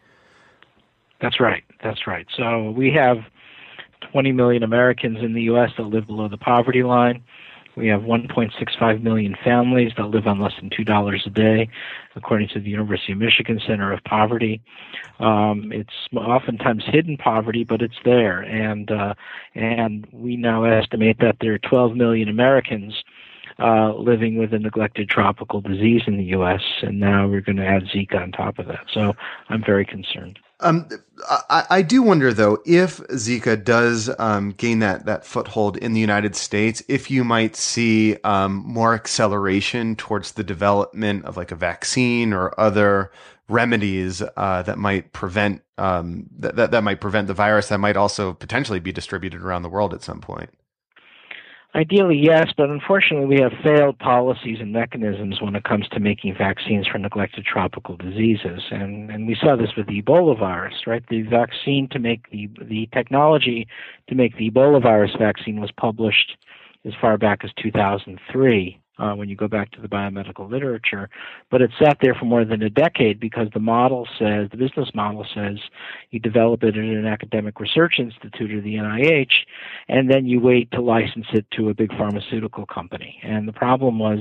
That's 1.20 1.40
right. 1.40 1.64
That's 1.84 2.08
right. 2.08 2.26
So 2.36 2.72
we 2.72 2.92
have 2.92 3.18
20 4.12 4.32
million 4.32 4.64
Americans 4.64 5.20
in 5.22 5.34
the 5.34 5.44
U.S. 5.44 5.72
that 5.78 5.84
live 5.84 6.08
below 6.08 6.28
the 6.28 6.38
poverty 6.38 6.84
line. 6.84 7.24
We 7.76 7.88
have 7.88 8.02
1.65 8.02 9.02
million 9.02 9.36
families 9.44 9.92
that 9.98 10.08
live 10.08 10.28
on 10.28 10.40
less 10.40 10.54
than 10.60 10.70
$2 10.70 11.26
a 11.26 11.30
day, 11.30 11.70
according 12.16 12.50
to 12.50 12.60
the 12.60 12.70
University 12.70 13.14
of 13.14 13.20
Michigan 13.20 13.60
Center 13.66 13.94
of 13.94 14.04
Poverty. 14.04 14.62
Um, 15.20 15.72
it's 15.74 15.94
oftentimes 16.16 16.84
hidden 16.86 17.18
poverty, 17.18 17.64
but 17.64 17.82
it's 17.82 17.96
there. 18.04 18.42
And, 18.42 18.92
uh, 18.92 19.14
and 19.56 20.08
we 20.12 20.36
now 20.36 20.64
estimate 20.64 21.20
that 21.20 21.38
there 21.40 21.54
are 21.54 21.60
12 21.60 21.96
million 21.96 22.30
Americans 22.30 22.94
uh, 23.60 23.94
living 23.94 24.38
with 24.38 24.54
a 24.54 24.60
neglected 24.60 25.10
tropical 25.10 25.62
disease 25.62 26.02
in 26.08 26.18
the 26.18 26.24
U.S., 26.26 26.62
and 26.82 27.00
now 27.00 27.28
we're 27.28 27.42
going 27.42 27.58
to 27.58 27.66
add 27.66 27.84
Zika 27.84 28.22
on 28.22 28.32
top 28.32 28.60
of 28.60 28.68
that. 28.68 28.86
So 28.92 29.14
I'm 29.50 29.64
very 29.64 29.86
concerned. 29.86 30.40
Um, 30.62 30.88
I, 31.30 31.66
I, 31.70 31.82
do 31.82 32.04
wonder 32.04 32.34
though 32.34 32.60
if 32.66 32.98
Zika 32.98 33.62
does 33.64 34.10
um, 34.20 34.52
gain 34.52 34.80
that 34.80 35.06
that 35.06 35.26
foothold 35.26 35.78
in 35.78 35.94
the 35.94 36.00
United 36.00 36.36
States, 36.36 36.84
if 36.88 37.10
you 37.10 37.24
might 37.24 37.56
see 37.56 38.18
um, 38.24 38.64
more 38.66 38.94
acceleration 38.94 39.96
towards 39.96 40.34
the 40.34 40.44
development 40.44 41.26
of 41.26 41.36
like 41.36 41.52
a 41.52 41.56
vaccine 41.56 42.32
or 42.32 42.60
other 42.60 43.12
remedies 43.50 44.22
uh, 44.38 44.62
that 44.62 44.78
might 44.78 45.12
prevent 45.14 45.62
um, 45.78 46.28
that, 46.38 46.56
that 46.56 46.72
that 46.72 46.84
might 46.84 47.02
prevent 47.02 47.28
the 47.28 47.34
virus 47.34 47.70
that 47.70 47.80
might 47.80 47.98
also 47.98 48.34
potentially 48.34 48.80
be 48.80 48.92
distributed 48.92 49.42
around 49.42 49.64
the 49.64 49.70
world 49.70 49.94
at 49.94 50.04
some 50.04 50.22
point. 50.22 50.52
Ideally, 51.74 52.18
yes, 52.18 52.52
but 52.58 52.70
unfortunately, 52.70 53.28
we 53.28 53.42
have 53.42 53.54
failed 53.64 53.98
policies 53.98 54.58
and 54.60 54.74
mechanisms 54.74 55.42
when 55.42 55.56
it 55.56 55.64
comes 55.64 55.88
to 55.90 56.02
making 56.02 56.36
vaccines 56.38 56.86
for 56.86 56.98
neglected 56.98 57.46
tropical 57.46 57.96
diseases, 57.96 58.64
and 58.72 59.10
and 59.10 59.26
we 59.26 59.36
saw 59.36 59.56
this 59.56 59.74
with 59.78 59.88
the 59.88 60.02
Ebola 60.02 60.38
virus, 60.38 60.86
right? 60.86 61.04
The 61.08 61.22
vaccine 61.22 61.88
to 61.92 62.00
make 62.00 62.30
the 62.30 62.50
the 62.62 62.90
technology 62.94 63.68
to 64.10 64.16
make 64.16 64.36
the 64.36 64.52
Ebola 64.52 64.82
virus 64.82 65.12
vaccine 65.18 65.62
was 65.62 65.72
published 65.72 66.36
as 66.84 66.94
far 67.00 67.18
back 67.18 67.46
as 67.46 67.52
2003 67.62 68.82
uh, 69.02 69.14
when 69.16 69.28
you 69.30 69.36
go 69.36 69.48
back 69.48 69.72
to 69.72 69.82
the 69.82 69.88
biomedical 69.88 70.50
literature. 70.50 71.10
But 71.50 71.62
it 71.62 71.72
sat 71.84 71.98
there 72.02 72.14
for 72.14 72.26
more 72.26 72.46
than 72.46 72.62
a 72.62 72.70
decade 72.70 73.20
because 73.20 73.48
the 73.54 73.60
model 73.60 74.08
says, 74.20 74.50
the 74.52 74.58
business 74.58 74.90
model 74.94 75.26
says, 75.34 75.58
you 76.12 76.20
develop 76.20 76.64
it 76.64 76.78
in 76.78 76.86
an 76.86 77.08
academic 77.08 77.60
research 77.60 77.96
institute 77.98 78.52
or 78.52 78.62
the 78.62 78.76
NIH, 78.76 79.32
and 79.90 80.10
then 80.10 80.28
you 80.28 80.40
wait 80.40 80.70
to 80.72 80.82
license 80.82 81.26
it 81.34 81.46
to 81.58 81.70
a 81.70 81.74
big 81.74 81.90
pharmaceutical 81.98 82.66
company. 82.66 83.20
And 83.24 83.48
the 83.48 83.54
problem 83.54 83.98
was 83.98 84.20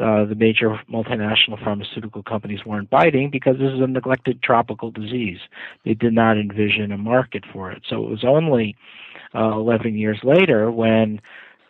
uh, 0.00 0.26
the 0.26 0.36
major 0.36 0.78
multinational 0.92 1.62
pharmaceutical 1.64 2.22
companies 2.22 2.64
weren't 2.64 2.90
biting 2.90 3.30
because 3.30 3.56
this 3.58 3.72
is 3.72 3.80
a 3.80 3.86
neglected 3.86 4.42
tropical 4.42 4.90
disease. 4.90 5.38
They 5.84 5.94
did 5.94 6.12
not 6.12 6.38
envision 6.38 6.92
a 6.92 6.98
market 6.98 7.44
for 7.52 7.72
it. 7.72 7.82
So 7.88 8.04
it 8.04 8.10
was 8.10 8.24
only 8.24 8.76
uh, 9.34 9.52
11 9.52 9.96
years 9.96 10.20
later 10.22 10.70
when 10.70 11.20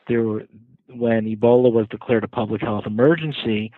there 0.08 0.23
were 0.23 0.42
when 0.88 1.25
Ebola 1.25 1.73
was 1.73 1.87
declared 1.88 2.25
a 2.25 2.28
public 2.28 2.62
health 2.62 2.87
emergency, 2.87 3.73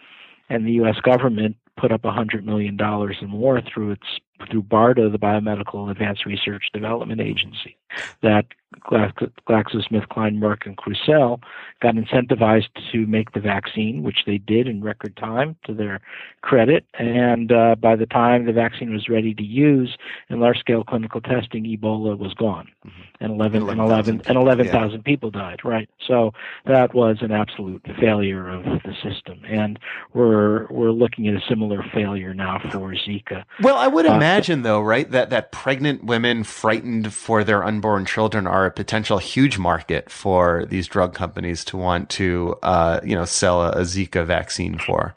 and 0.49 0.67
the 0.67 0.73
U.S. 0.73 0.97
government 1.03 1.57
put 1.77 1.93
up 1.93 2.03
$100 2.03 2.45
million 2.45 2.79
and 2.81 3.29
more 3.29 3.61
through 3.63 3.93
its 3.93 4.07
through 4.51 4.63
BARDA, 4.63 5.13
the 5.13 5.19
Biomedical 5.19 5.91
Advanced 5.91 6.27
Research 6.27 6.71
Development 6.73 7.21
Agency, 7.21 7.77
that 8.23 8.47
GlaxoSmithKline, 8.81 10.39
Merck, 10.39 10.67
and 10.67 10.77
Crucell 10.77 11.41
got 11.83 11.95
incentivized 11.95 12.69
to 12.93 13.07
make 13.07 13.33
the 13.33 13.41
vaccine, 13.41 14.03
which 14.03 14.19
they 14.27 14.39
did 14.39 14.69
in 14.69 14.83
record 14.83 15.17
time 15.17 15.57
to 15.65 15.75
their 15.75 16.01
credit. 16.43 16.85
And 16.99 17.53
uh, 17.53 17.75
by 17.77 17.97
the 17.97 18.07
time 18.07 18.47
the 18.47 18.53
vaccine 18.53 18.93
was 18.93 19.09
ready 19.09 19.35
to 19.35 19.43
use 19.43 19.97
in 20.29 20.41
large 20.41 20.59
scale 20.59 20.85
clinical 20.85 21.21
testing, 21.21 21.65
Ebola 21.65 22.17
was 22.17 22.33
gone. 22.35 22.69
Mm-hmm. 22.87 23.03
And 23.23 23.33
11, 23.33 23.63
11, 23.63 23.81
and 23.81 23.91
11, 23.91 24.23
and 24.27 24.37
11,000 24.39 24.91
yeah. 24.91 25.03
people 25.05 25.31
died, 25.31 25.61
right? 25.65 25.89
So 26.07 26.33
that 26.65 26.95
was 26.95 27.19
an 27.21 27.33
absolute 27.33 27.85
failure 27.99 28.49
of 28.49 28.65
the 28.65 28.95
system. 29.03 29.43
And 29.47 29.79
we're, 30.15 30.67
we're 30.69 30.93
looking 30.93 31.29
at 31.29 31.35
a 31.35 31.41
similar 31.49 31.85
failure 31.93 32.33
now 32.33 32.59
for 32.71 32.95
Zika. 32.95 33.45
Well, 33.61 33.77
I 33.77 33.89
would 33.89 34.07
uh, 34.07 34.15
imagine, 34.15 34.63
though, 34.63 34.81
right, 34.81 35.11
that, 35.11 35.31
that 35.31 35.53
pregnant 35.53 36.05
women 36.05 36.45
frightened 36.45 37.13
for 37.13 37.45
their 37.45 37.63
unborn 37.63 37.80
unborn 37.81 38.05
children 38.05 38.47
are 38.47 38.67
a 38.67 38.71
potential 38.71 39.17
huge 39.17 39.57
market 39.57 40.11
for 40.11 40.67
these 40.67 40.87
drug 40.87 41.15
companies 41.15 41.65
to 41.65 41.79
want 41.79 42.11
to, 42.11 42.55
uh, 42.63 43.01
you 43.03 43.15
know, 43.15 43.25
sell 43.25 43.63
a, 43.63 43.71
a, 43.71 43.81
Zika 43.81 44.27
vaccine 44.27 44.79
for? 44.79 45.15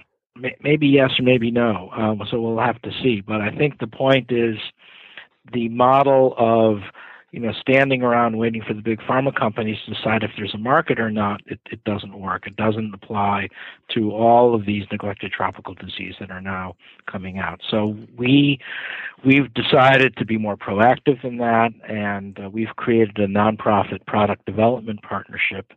Maybe 0.62 0.88
yes 0.88 1.12
or 1.20 1.24
maybe 1.24 1.52
no. 1.52 1.90
Um, 1.92 2.22
so 2.32 2.40
we'll 2.40 2.64
have 2.64 2.82
to 2.84 2.92
see. 3.04 3.22
But 3.22 3.42
I 3.42 3.52
think 3.52 3.80
the 3.80 3.88
point 3.88 4.32
is 4.32 4.56
the 5.52 5.68
model 5.68 6.36
of 6.38 6.78
you 7.34 7.40
know, 7.40 7.52
standing 7.60 8.04
around 8.04 8.38
waiting 8.38 8.62
for 8.62 8.76
the 8.76 8.82
big 8.82 9.00
pharma 9.00 9.36
companies 9.36 9.78
to 9.84 9.94
decide 9.96 10.22
if 10.22 10.30
there's 10.38 10.54
a 10.54 10.58
market 10.60 11.00
or 11.00 11.10
not, 11.10 11.42
it, 11.48 11.60
it 11.72 11.84
doesn't 11.84 12.20
work. 12.20 12.46
It 12.46 12.56
doesn't 12.56 12.94
apply 12.94 13.50
to 13.96 14.12
all 14.12 14.54
of 14.54 14.68
these 14.68 14.84
neglected 14.92 15.32
tropical 15.32 15.74
diseases 15.74 16.18
that 16.20 16.30
are 16.30 16.42
now 16.42 16.76
coming 17.08 17.40
out. 17.40 17.60
So 17.72 17.98
we 18.16 18.60
we've 19.26 19.52
decided 19.56 20.16
to 20.18 20.26
be 20.26 20.38
more 20.38 20.56
proactive 20.56 21.24
in 21.24 21.38
that, 21.38 21.72
and 21.90 22.40
uh, 22.40 22.52
we've 22.52 22.76
created 22.76 23.18
a 23.18 23.26
nonprofit 23.26 24.06
product 24.06 24.46
development 24.46 25.02
partnership, 25.02 25.74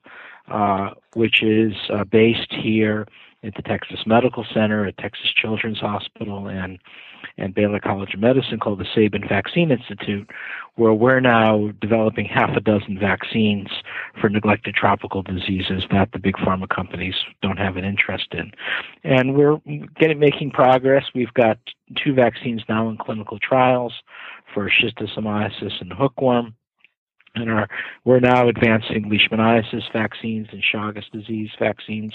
uh, 0.49 0.91
which 1.15 1.43
is 1.43 1.73
uh, 1.89 2.05
based 2.05 2.53
here 2.53 3.07
at 3.43 3.55
the 3.55 3.63
Texas 3.63 4.01
Medical 4.05 4.45
Center, 4.53 4.85
at 4.85 4.99
Texas 4.99 5.33
Children's 5.35 5.79
Hospital, 5.79 6.49
and 6.49 6.79
and 7.39 7.55
Baylor 7.55 7.81
College 7.81 8.15
of 8.15 8.21
Medicine 8.21 8.59
called 8.59 8.79
the 8.79 8.87
Sabin 8.95 9.27
Vaccine 9.29 9.71
Institute, 9.71 10.29
where 10.77 10.93
we're 10.93 11.21
now 11.21 11.71
developing 11.81 12.27
half 12.27 12.51
a 12.57 12.61
dozen 12.61 12.99
vaccines 12.99 13.69
for 14.21 14.29
neglected 14.29 14.75
tropical 14.75 15.23
diseases 15.23 15.85
that 15.91 16.11
the 16.13 16.19
big 16.19 16.35
pharma 16.37 16.69
companies 16.69 17.15
don't 17.43 17.59
have 17.59 17.77
an 17.77 17.85
interest 17.85 18.29
in. 18.33 18.53
And 19.05 19.35
we're 19.35 19.59
getting 19.99 20.19
making 20.19 20.51
progress. 20.53 21.05
We've 21.15 21.35
got 21.35 21.59
two 22.03 22.15
vaccines 22.15 22.63
now 22.69 22.89
in 22.89 22.97
clinical 22.97 23.39
trials 23.39 23.93
for 24.55 24.71
schistosomiasis 24.71 25.81
and 25.81 25.93
hookworm 25.93 26.55
and 27.37 27.51
are 27.51 27.69
we're 28.05 28.21
now 28.21 28.49
advancing 28.49 29.11
leishmaniasis 29.11 29.93
vaccines 29.93 30.49
and 30.51 30.63
Chagas 30.63 31.11
disease 31.13 31.51
vaccines 31.59 32.15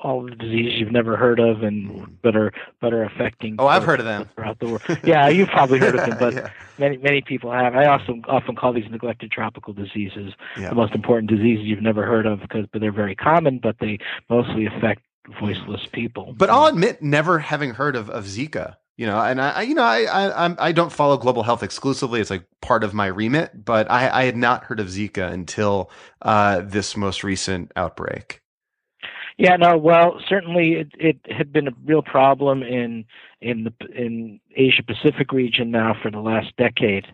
all 0.00 0.22
the 0.22 0.30
diseases 0.30 0.78
you've 0.78 0.92
never 0.92 1.16
heard 1.16 1.40
of 1.40 1.62
and 1.62 2.20
but 2.22 2.36
are 2.36 2.52
but 2.80 2.92
are 2.92 3.02
affecting. 3.04 3.56
Oh, 3.58 3.66
I've 3.66 3.84
heard 3.84 4.00
of 4.00 4.06
them 4.06 4.28
throughout 4.34 4.58
the 4.60 4.66
world. 4.66 4.82
Yeah, 5.02 5.28
you've 5.28 5.48
probably 5.48 5.78
heard 5.78 5.96
of 5.96 6.06
them, 6.06 6.16
but 6.20 6.34
yeah. 6.34 6.50
many 6.78 6.96
many 6.98 7.20
people 7.20 7.50
have. 7.50 7.74
I 7.74 7.86
also 7.86 8.20
often 8.28 8.54
call 8.54 8.72
these 8.72 8.88
neglected 8.90 9.30
tropical 9.30 9.72
diseases 9.72 10.32
yeah. 10.56 10.68
the 10.68 10.74
most 10.74 10.94
important 10.94 11.30
diseases 11.30 11.64
you've 11.66 11.82
never 11.82 12.04
heard 12.04 12.26
of 12.26 12.40
because 12.40 12.66
but 12.72 12.80
they're 12.80 12.92
very 12.92 13.14
common, 13.14 13.58
but 13.58 13.76
they 13.80 13.98
mostly 14.28 14.66
affect 14.66 15.02
voiceless 15.40 15.86
people. 15.92 16.34
But 16.36 16.50
I'll 16.50 16.66
admit, 16.66 17.02
never 17.02 17.38
having 17.38 17.74
heard 17.74 17.96
of, 17.96 18.08
of 18.10 18.24
Zika. 18.24 18.76
You 18.96 19.06
know, 19.06 19.20
and 19.20 19.40
I, 19.40 19.62
you 19.62 19.76
know, 19.76 19.84
I, 19.84 20.46
I, 20.46 20.54
I 20.58 20.72
don't 20.72 20.90
follow 20.90 21.16
global 21.16 21.44
health 21.44 21.62
exclusively. 21.62 22.20
It's 22.20 22.30
like 22.30 22.42
part 22.60 22.82
of 22.82 22.94
my 22.94 23.06
remit, 23.06 23.64
but 23.64 23.88
I, 23.88 24.08
I 24.10 24.24
had 24.24 24.36
not 24.36 24.64
heard 24.64 24.80
of 24.80 24.88
Zika 24.88 25.30
until 25.30 25.88
uh, 26.20 26.62
this 26.62 26.96
most 26.96 27.22
recent 27.22 27.70
outbreak. 27.76 28.42
Yeah, 29.38 29.54
no. 29.54 29.78
Well, 29.78 30.20
certainly 30.28 30.72
it, 30.72 30.88
it 30.98 31.18
had 31.32 31.52
been 31.52 31.68
a 31.68 31.72
real 31.86 32.02
problem 32.02 32.62
in 32.64 33.04
in 33.40 33.64
the 33.64 33.72
in 33.94 34.40
Asia 34.56 34.82
Pacific 34.82 35.32
region 35.32 35.70
now 35.70 35.94
for 36.02 36.10
the 36.10 36.18
last 36.18 36.48
decade, 36.56 37.06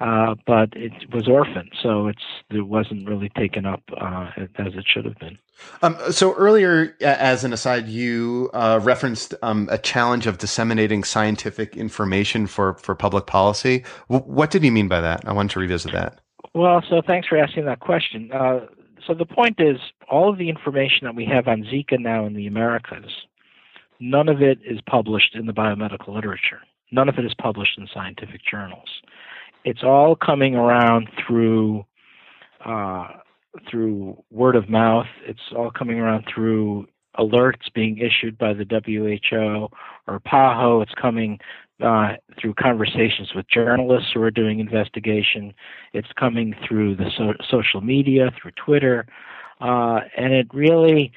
uh, 0.00 0.34
but 0.48 0.70
it 0.74 0.92
was 1.12 1.28
orphaned, 1.28 1.70
so 1.80 2.08
it's 2.08 2.24
it 2.50 2.66
wasn't 2.66 3.08
really 3.08 3.28
taken 3.38 3.66
up 3.66 3.82
uh, 4.00 4.30
as 4.58 4.74
it 4.74 4.84
should 4.84 5.04
have 5.04 5.16
been. 5.20 5.38
Um, 5.82 5.96
so 6.10 6.34
earlier, 6.34 6.96
as 7.02 7.44
an 7.44 7.52
aside, 7.52 7.86
you 7.86 8.50
uh, 8.52 8.80
referenced 8.82 9.34
um, 9.42 9.68
a 9.70 9.78
challenge 9.78 10.26
of 10.26 10.38
disseminating 10.38 11.04
scientific 11.04 11.76
information 11.76 12.48
for 12.48 12.74
for 12.74 12.96
public 12.96 13.26
policy. 13.26 13.84
W- 14.08 14.28
what 14.28 14.50
did 14.50 14.64
you 14.64 14.72
mean 14.72 14.88
by 14.88 15.00
that? 15.00 15.22
I 15.24 15.32
wanted 15.32 15.52
to 15.52 15.60
revisit 15.60 15.92
that. 15.92 16.18
Well, 16.52 16.82
so 16.90 17.00
thanks 17.06 17.28
for 17.28 17.38
asking 17.38 17.66
that 17.66 17.78
question. 17.78 18.32
Uh, 18.32 18.66
so 19.10 19.14
the 19.14 19.26
point 19.26 19.56
is, 19.58 19.76
all 20.08 20.30
of 20.30 20.38
the 20.38 20.48
information 20.48 21.00
that 21.02 21.16
we 21.16 21.24
have 21.24 21.48
on 21.48 21.64
Zika 21.64 21.98
now 21.98 22.26
in 22.26 22.34
the 22.34 22.46
Americas, 22.46 23.10
none 23.98 24.28
of 24.28 24.40
it 24.40 24.60
is 24.64 24.78
published 24.88 25.34
in 25.34 25.46
the 25.46 25.52
biomedical 25.52 26.14
literature. 26.14 26.60
None 26.92 27.08
of 27.08 27.18
it 27.18 27.24
is 27.24 27.34
published 27.34 27.76
in 27.76 27.88
scientific 27.92 28.40
journals. 28.48 28.88
It's 29.64 29.82
all 29.82 30.14
coming 30.14 30.54
around 30.54 31.08
through 31.26 31.84
uh, 32.64 33.08
through 33.68 34.22
word 34.30 34.54
of 34.54 34.68
mouth. 34.68 35.08
It's 35.26 35.40
all 35.56 35.72
coming 35.72 35.98
around 35.98 36.26
through 36.32 36.86
alerts 37.18 37.72
being 37.74 37.98
issued 37.98 38.38
by 38.38 38.52
the 38.52 38.64
WHO 38.64 39.68
or 40.06 40.20
PAHO. 40.20 40.82
It's 40.82 40.94
coming 40.94 41.40
uh, 41.82 42.16
through 42.40 42.54
conversations 42.54 43.32
with 43.34 43.48
journalists 43.48 44.10
who 44.12 44.22
are 44.22 44.30
doing 44.30 44.60
investigation. 44.60 45.54
It's 45.92 46.08
coming 46.18 46.54
through 46.66 46.96
the 46.96 47.10
so- 47.16 47.34
social 47.50 47.80
media, 47.80 48.30
through 48.40 48.52
Twitter, 48.52 49.06
uh, 49.60 50.00
and 50.16 50.32
it 50.32 50.46
really 50.52 51.12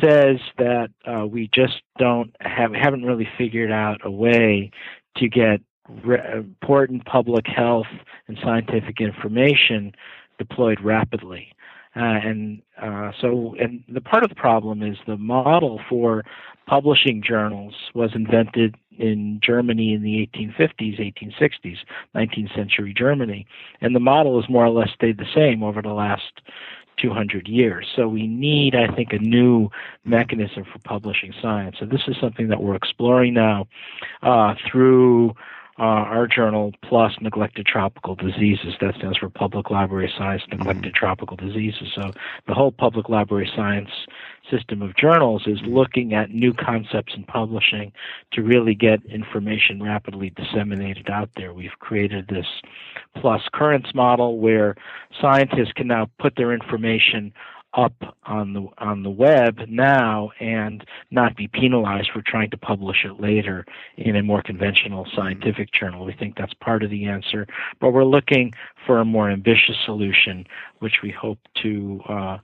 says 0.00 0.38
that 0.58 0.88
uh, 1.06 1.26
we 1.26 1.50
just 1.52 1.82
don't 1.98 2.34
have 2.40 2.72
haven't 2.72 3.04
really 3.04 3.28
figured 3.36 3.72
out 3.72 4.00
a 4.04 4.10
way 4.10 4.70
to 5.16 5.28
get 5.28 5.60
re- 6.04 6.32
important 6.34 7.04
public 7.06 7.46
health 7.46 7.86
and 8.28 8.38
scientific 8.42 9.00
information 9.00 9.92
deployed 10.38 10.80
rapidly. 10.80 11.48
Uh, 11.96 12.00
and 12.00 12.62
uh, 12.80 13.12
so, 13.20 13.54
and 13.60 13.84
the 13.88 14.00
part 14.00 14.24
of 14.24 14.28
the 14.28 14.34
problem 14.34 14.82
is 14.82 14.96
the 15.06 15.16
model 15.16 15.80
for 15.88 16.24
publishing 16.66 17.22
journals 17.22 17.74
was 17.94 18.10
invented 18.14 18.74
in 18.98 19.40
Germany 19.42 19.92
in 19.92 20.02
the 20.02 20.28
1850s, 20.34 20.98
1860s, 21.00 21.78
19th 22.14 22.54
century 22.54 22.94
Germany, 22.96 23.46
and 23.80 23.94
the 23.94 24.00
model 24.00 24.40
has 24.40 24.48
more 24.48 24.64
or 24.64 24.70
less 24.70 24.90
stayed 24.94 25.18
the 25.18 25.26
same 25.34 25.62
over 25.62 25.82
the 25.82 25.92
last 25.92 26.40
200 26.96 27.48
years. 27.48 27.86
So 27.94 28.08
we 28.08 28.26
need, 28.26 28.74
I 28.74 28.92
think, 28.94 29.12
a 29.12 29.18
new 29.18 29.68
mechanism 30.04 30.64
for 30.64 30.78
publishing 30.84 31.34
science. 31.42 31.76
So 31.80 31.86
this 31.86 32.02
is 32.06 32.16
something 32.20 32.48
that 32.48 32.62
we're 32.62 32.76
exploring 32.76 33.34
now 33.34 33.66
uh, 34.22 34.54
through 34.70 35.34
uh, 35.78 35.82
our 35.82 36.26
journal 36.26 36.72
PLOS 36.84 37.20
neglected 37.20 37.66
tropical 37.66 38.14
diseases. 38.14 38.74
That 38.80 38.94
stands 38.96 39.18
for 39.18 39.28
Public 39.28 39.70
Library 39.70 40.12
Science 40.16 40.42
Neglected 40.50 40.92
mm-hmm. 40.92 40.96
Tropical 40.96 41.36
Diseases. 41.36 41.88
So 41.94 42.12
the 42.46 42.54
whole 42.54 42.70
public 42.70 43.08
library 43.08 43.50
science 43.54 43.90
system 44.50 44.82
of 44.82 44.96
journals 44.96 45.44
is 45.46 45.58
looking 45.64 46.14
at 46.14 46.30
new 46.30 46.52
concepts 46.52 47.14
in 47.16 47.24
publishing 47.24 47.92
to 48.32 48.42
really 48.42 48.74
get 48.74 49.04
information 49.06 49.82
rapidly 49.82 50.30
disseminated 50.30 51.10
out 51.10 51.30
there. 51.36 51.52
We've 51.52 51.78
created 51.80 52.28
this 52.28 52.46
PLOS 53.16 53.42
Currents 53.52 53.94
model 53.94 54.38
where 54.38 54.76
scientists 55.20 55.72
can 55.74 55.88
now 55.88 56.08
put 56.18 56.36
their 56.36 56.52
information 56.52 57.32
up 57.76 58.16
on 58.24 58.52
the 58.52 58.66
on 58.78 59.02
the 59.02 59.10
web 59.10 59.60
now 59.68 60.30
and 60.40 60.84
not 61.10 61.36
be 61.36 61.48
penalized 61.48 62.10
for 62.12 62.22
trying 62.22 62.50
to 62.50 62.56
publish 62.56 63.04
it 63.04 63.20
later 63.20 63.64
in 63.96 64.16
a 64.16 64.22
more 64.22 64.42
conventional 64.42 65.06
scientific 65.14 65.72
journal. 65.72 66.04
We 66.04 66.12
think 66.12 66.36
that's 66.36 66.54
part 66.54 66.82
of 66.82 66.90
the 66.90 67.06
answer, 67.06 67.46
but 67.80 67.90
we're 67.90 68.04
looking 68.04 68.52
for 68.86 68.98
a 68.98 69.04
more 69.04 69.30
ambitious 69.30 69.76
solution, 69.84 70.46
which 70.78 71.02
we 71.02 71.10
hope 71.10 71.38
to 71.62 72.00
uh, 72.08 72.38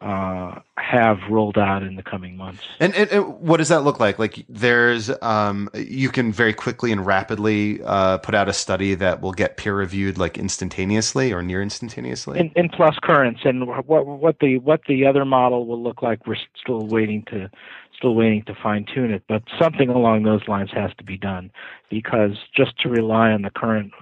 uh, 0.00 0.60
have 0.76 1.18
rolled 1.30 1.56
out 1.56 1.82
in 1.82 1.96
the 1.96 2.02
coming 2.02 2.36
months. 2.36 2.62
And, 2.80 2.94
and, 2.94 3.10
and, 3.10 3.40
what 3.40 3.56
does 3.56 3.68
that 3.68 3.80
look 3.80 3.98
like? 3.98 4.18
Like 4.18 4.44
there's, 4.48 5.10
um, 5.22 5.70
you 5.74 6.10
can 6.10 6.32
very 6.32 6.52
quickly 6.52 6.92
and 6.92 7.04
rapidly 7.04 7.80
uh, 7.82 8.18
put 8.18 8.34
out 8.34 8.48
a 8.48 8.52
study 8.52 8.94
that 8.94 9.22
will 9.22 9.32
get 9.32 9.56
peer 9.56 9.74
reviewed 9.74 10.18
like 10.18 10.36
instantaneously 10.36 11.32
or 11.32 11.42
near 11.42 11.62
instantaneously. 11.62 12.38
In, 12.38 12.52
in 12.56 12.68
PLOS 12.68 13.00
Currents, 13.02 13.40
and 13.44 13.66
what 13.66 14.06
what 14.06 14.36
the 14.40 14.58
what 14.58 14.82
the 14.86 15.06
other 15.06 15.24
model 15.24 15.66
will 15.66 15.82
look 15.82 16.02
like, 16.02 16.26
we're 16.26 16.36
still 16.62 16.86
waiting 16.86 17.24
to 17.30 17.50
still 17.96 18.14
waiting 18.14 18.42
to 18.44 18.54
fine 18.54 18.84
tune 18.84 19.10
it. 19.10 19.22
But 19.28 19.44
something 19.58 19.88
along 19.88 20.24
those 20.24 20.46
lines 20.46 20.70
has 20.72 20.90
to 20.98 21.04
be 21.04 21.16
done 21.16 21.50
because 21.90 22.36
just 22.54 22.78
to 22.80 22.90
rely 22.90 23.30
on 23.30 23.42
the 23.42 23.50
current, 23.50 23.92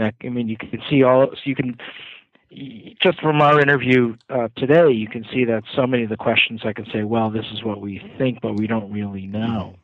I 0.00 0.12
mean, 0.22 0.48
you 0.48 0.56
can 0.56 0.80
see 0.88 1.02
all 1.02 1.30
you 1.44 1.54
can 1.54 1.76
just 3.00 3.20
from 3.20 3.40
our 3.40 3.60
interview 3.60 4.16
uh, 4.30 4.48
today, 4.56 4.90
you 4.90 5.08
can 5.08 5.24
see 5.32 5.44
that 5.44 5.64
so 5.74 5.86
many 5.86 6.04
of 6.04 6.10
the 6.10 6.16
questions 6.16 6.62
I 6.64 6.72
can 6.72 6.86
say, 6.92 7.02
well, 7.02 7.30
this 7.30 7.46
is 7.52 7.62
what 7.62 7.80
we 7.80 8.02
think, 8.18 8.40
but 8.40 8.54
we 8.54 8.66
don't 8.66 8.92
really 8.92 9.26
know. 9.26 9.76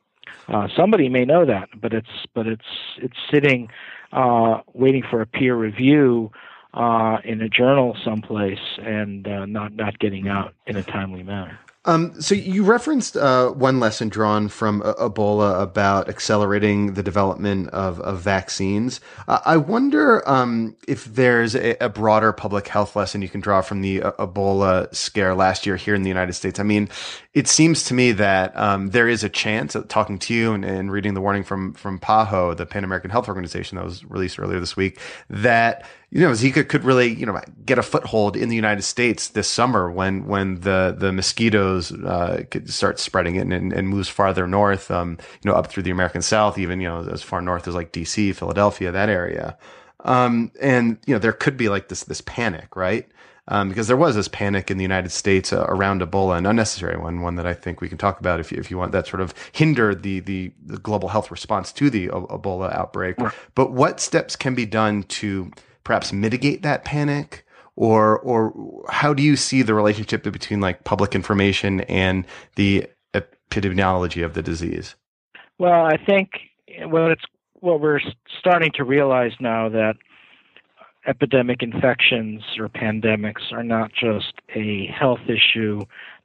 Uh, 0.48 0.68
somebody 0.76 1.08
may 1.08 1.24
know 1.24 1.44
that, 1.44 1.68
but 1.80 1.92
it's 1.92 2.08
but 2.34 2.46
it's 2.46 2.64
it's 2.98 3.16
sitting 3.30 3.68
uh, 4.12 4.60
waiting 4.72 5.02
for 5.08 5.20
a 5.20 5.26
peer 5.26 5.56
review 5.56 6.30
uh, 6.74 7.18
in 7.24 7.40
a 7.40 7.48
journal 7.48 7.96
someplace 8.04 8.78
and 8.82 9.26
uh, 9.26 9.44
not 9.46 9.74
not 9.74 9.98
getting 9.98 10.28
out 10.28 10.54
in 10.66 10.76
a 10.76 10.82
timely 10.82 11.22
manner. 11.22 11.58
Um, 11.86 12.20
so 12.20 12.34
you 12.34 12.62
referenced 12.62 13.16
uh, 13.16 13.50
one 13.52 13.80
lesson 13.80 14.10
drawn 14.10 14.48
from 14.48 14.82
uh, 14.82 14.92
Ebola 14.94 15.62
about 15.62 16.10
accelerating 16.10 16.92
the 16.92 17.02
development 17.02 17.70
of, 17.70 17.98
of 18.00 18.20
vaccines. 18.20 19.00
Uh, 19.26 19.38
I 19.46 19.56
wonder 19.56 20.28
um, 20.28 20.76
if 20.86 21.06
there's 21.06 21.54
a, 21.56 21.82
a, 21.82 21.88
broader 21.88 22.34
public 22.34 22.68
health 22.68 22.96
lesson 22.96 23.22
you 23.22 23.30
can 23.30 23.40
draw 23.40 23.62
from 23.62 23.80
the 23.80 24.02
uh, 24.02 24.12
Ebola 24.12 24.94
scare 24.94 25.34
last 25.34 25.64
year 25.64 25.76
here 25.76 25.94
in 25.94 26.02
the 26.02 26.08
United 26.08 26.34
States. 26.34 26.60
I 26.60 26.64
mean, 26.64 26.90
it 27.32 27.48
seems 27.48 27.84
to 27.84 27.94
me 27.94 28.12
that 28.12 28.54
um, 28.58 28.90
there 28.90 29.08
is 29.08 29.24
a 29.24 29.30
chance, 29.30 29.74
talking 29.88 30.18
to 30.18 30.34
you 30.34 30.52
and, 30.52 30.66
and 30.66 30.92
reading 30.92 31.14
the 31.14 31.20
warning 31.22 31.44
from 31.44 31.72
from 31.72 31.98
PAHO, 31.98 32.56
the 32.58 32.66
Pan 32.66 32.84
American 32.84 33.10
Health 33.10 33.28
Organization 33.28 33.76
that 33.76 33.84
was 33.84 34.04
released 34.04 34.38
earlier 34.38 34.60
this 34.60 34.76
week, 34.76 34.98
that 35.30 35.86
you 36.12 36.20
know, 36.20 36.32
Zika 36.32 36.68
could 36.68 36.82
really, 36.82 37.14
you 37.14 37.24
know, 37.24 37.40
get 37.64 37.78
a 37.78 37.82
foothold 37.82 38.36
in 38.36 38.48
the 38.48 38.56
United 38.56 38.82
States 38.82 39.28
this 39.28 39.48
summer 39.48 39.90
when 39.90 40.26
when 40.26 40.60
the 40.60 40.94
the 40.96 41.12
mosquitoes 41.12 41.92
uh, 41.92 42.42
could 42.50 42.68
start 42.68 42.98
spreading 42.98 43.36
it 43.36 43.46
and, 43.46 43.72
and 43.72 43.88
moves 43.88 44.08
farther 44.08 44.46
north, 44.48 44.90
um, 44.90 45.18
you 45.42 45.50
know, 45.50 45.56
up 45.56 45.68
through 45.68 45.84
the 45.84 45.90
American 45.90 46.20
South, 46.20 46.58
even 46.58 46.80
you 46.80 46.88
know, 46.88 47.08
as 47.08 47.22
far 47.22 47.40
north 47.40 47.68
as 47.68 47.74
like 47.76 47.92
D.C., 47.92 48.32
Philadelphia, 48.32 48.90
that 48.90 49.08
area. 49.08 49.56
Um, 50.00 50.50
and 50.60 50.98
you 51.06 51.14
know, 51.14 51.20
there 51.20 51.32
could 51.32 51.56
be 51.56 51.68
like 51.68 51.88
this 51.88 52.02
this 52.02 52.22
panic, 52.22 52.74
right? 52.74 53.08
Um, 53.46 53.68
because 53.68 53.88
there 53.88 53.96
was 53.96 54.14
this 54.14 54.28
panic 54.28 54.70
in 54.70 54.78
the 54.78 54.84
United 54.84 55.10
States 55.10 55.52
uh, 55.52 55.64
around 55.68 56.02
Ebola, 56.02 56.38
an 56.38 56.46
unnecessary 56.46 56.96
one, 56.96 57.20
one 57.20 57.34
that 57.36 57.46
I 57.46 57.54
think 57.54 57.80
we 57.80 57.88
can 57.88 57.98
talk 57.98 58.20
about 58.20 58.38
if 58.38 58.52
you, 58.52 58.58
if 58.58 58.70
you 58.70 58.78
want, 58.78 58.92
that 58.92 59.08
sort 59.08 59.20
of 59.20 59.34
hindered 59.50 60.04
the, 60.04 60.20
the, 60.20 60.52
the 60.64 60.78
global 60.78 61.08
health 61.08 61.32
response 61.32 61.72
to 61.72 61.90
the 61.90 62.08
Ebola 62.08 62.72
outbreak. 62.72 63.16
But 63.56 63.72
what 63.72 63.98
steps 63.98 64.36
can 64.36 64.54
be 64.54 64.66
done 64.66 65.02
to 65.04 65.50
perhaps 65.84 66.12
mitigate 66.12 66.62
that 66.62 66.84
panic? 66.84 67.44
Or, 67.76 68.18
or 68.18 68.84
how 68.90 69.14
do 69.14 69.22
you 69.22 69.36
see 69.36 69.62
the 69.62 69.72
relationship 69.72 70.22
between 70.22 70.60
like 70.60 70.84
public 70.84 71.14
information 71.14 71.80
and 71.82 72.26
the 72.56 72.86
epidemiology 73.14 74.24
of 74.24 74.34
the 74.34 74.42
disease? 74.42 74.96
Well, 75.58 75.86
I 75.86 75.96
think 75.96 76.30
what 76.80 77.10
it's 77.12 77.24
what 77.60 77.80
we're 77.80 78.00
starting 78.38 78.70
to 78.74 78.84
realize 78.84 79.32
now 79.40 79.68
that 79.68 79.94
epidemic 81.06 81.62
infections 81.62 82.42
or 82.58 82.68
pandemics 82.68 83.52
are 83.52 83.62
not 83.62 83.90
just 83.92 84.34
a 84.54 84.86
health 84.86 85.20
issue, 85.26 85.80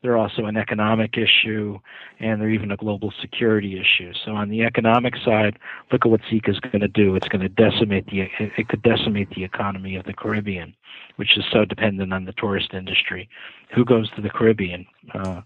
they're 0.06 0.18
also 0.18 0.46
an 0.46 0.56
economic 0.56 1.18
issue, 1.18 1.80
and 2.20 2.40
they're 2.40 2.52
even 2.52 2.70
a 2.70 2.78
global 2.78 3.12
security 3.22 3.80
issue. 3.80 4.14
So 4.24 4.34
on 4.34 4.50
the 4.50 4.62
economic 4.62 5.16
side, 5.26 5.58
look 5.92 6.06
at 6.06 6.12
what 6.12 6.22
Zika 6.32 6.50
is 6.50 6.60
going 6.60 6.82
to 6.82 6.88
do. 6.88 7.16
It's 7.16 7.28
going 7.28 7.42
to 7.42 7.50
decimate 7.50 8.06
the 8.06 8.30
it 8.40 8.70
could 8.70 8.84
decimate 8.84 9.32
the 9.32 9.44
economy 9.44 9.96
of 9.96 10.06
the 10.06 10.14
Caribbean, 10.14 10.76
which 11.16 11.36
is 11.40 11.44
so 11.52 11.66
dependent 11.66 12.14
on 12.14 12.26
the 12.26 12.34
tourist 12.34 12.72
industry. 12.76 13.28
Who 13.74 13.84
goes 13.84 14.12
to 14.12 14.22
the 14.22 14.30
Caribbean? 14.30 14.86
Uh, 15.12 15.42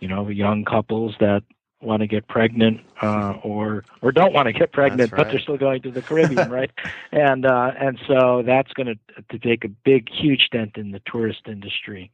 you 0.00 0.08
know, 0.08 0.28
young 0.28 0.66
couples 0.66 1.14
that 1.20 1.42
want 1.80 2.00
to 2.00 2.06
get 2.06 2.26
pregnant 2.28 2.80
uh, 3.02 3.34
or 3.42 3.84
or 4.00 4.12
don't 4.12 4.32
want 4.32 4.46
to 4.46 4.52
get 4.52 4.72
pregnant, 4.72 5.12
right. 5.12 5.18
but 5.18 5.30
they're 5.30 5.40
still 5.40 5.58
going 5.58 5.82
to 5.82 5.90
the 5.90 6.02
Caribbean, 6.02 6.50
right? 6.50 6.70
And 7.12 7.46
uh, 7.46 7.72
and 7.78 7.98
so 8.08 8.42
that's 8.44 8.72
going 8.72 8.86
to 8.86 9.22
to 9.30 9.38
take 9.38 9.64
a 9.64 9.68
big, 9.68 10.08
huge 10.08 10.48
dent 10.50 10.76
in 10.76 10.90
the 10.90 11.00
tourist 11.06 11.42
industry. 11.46 12.10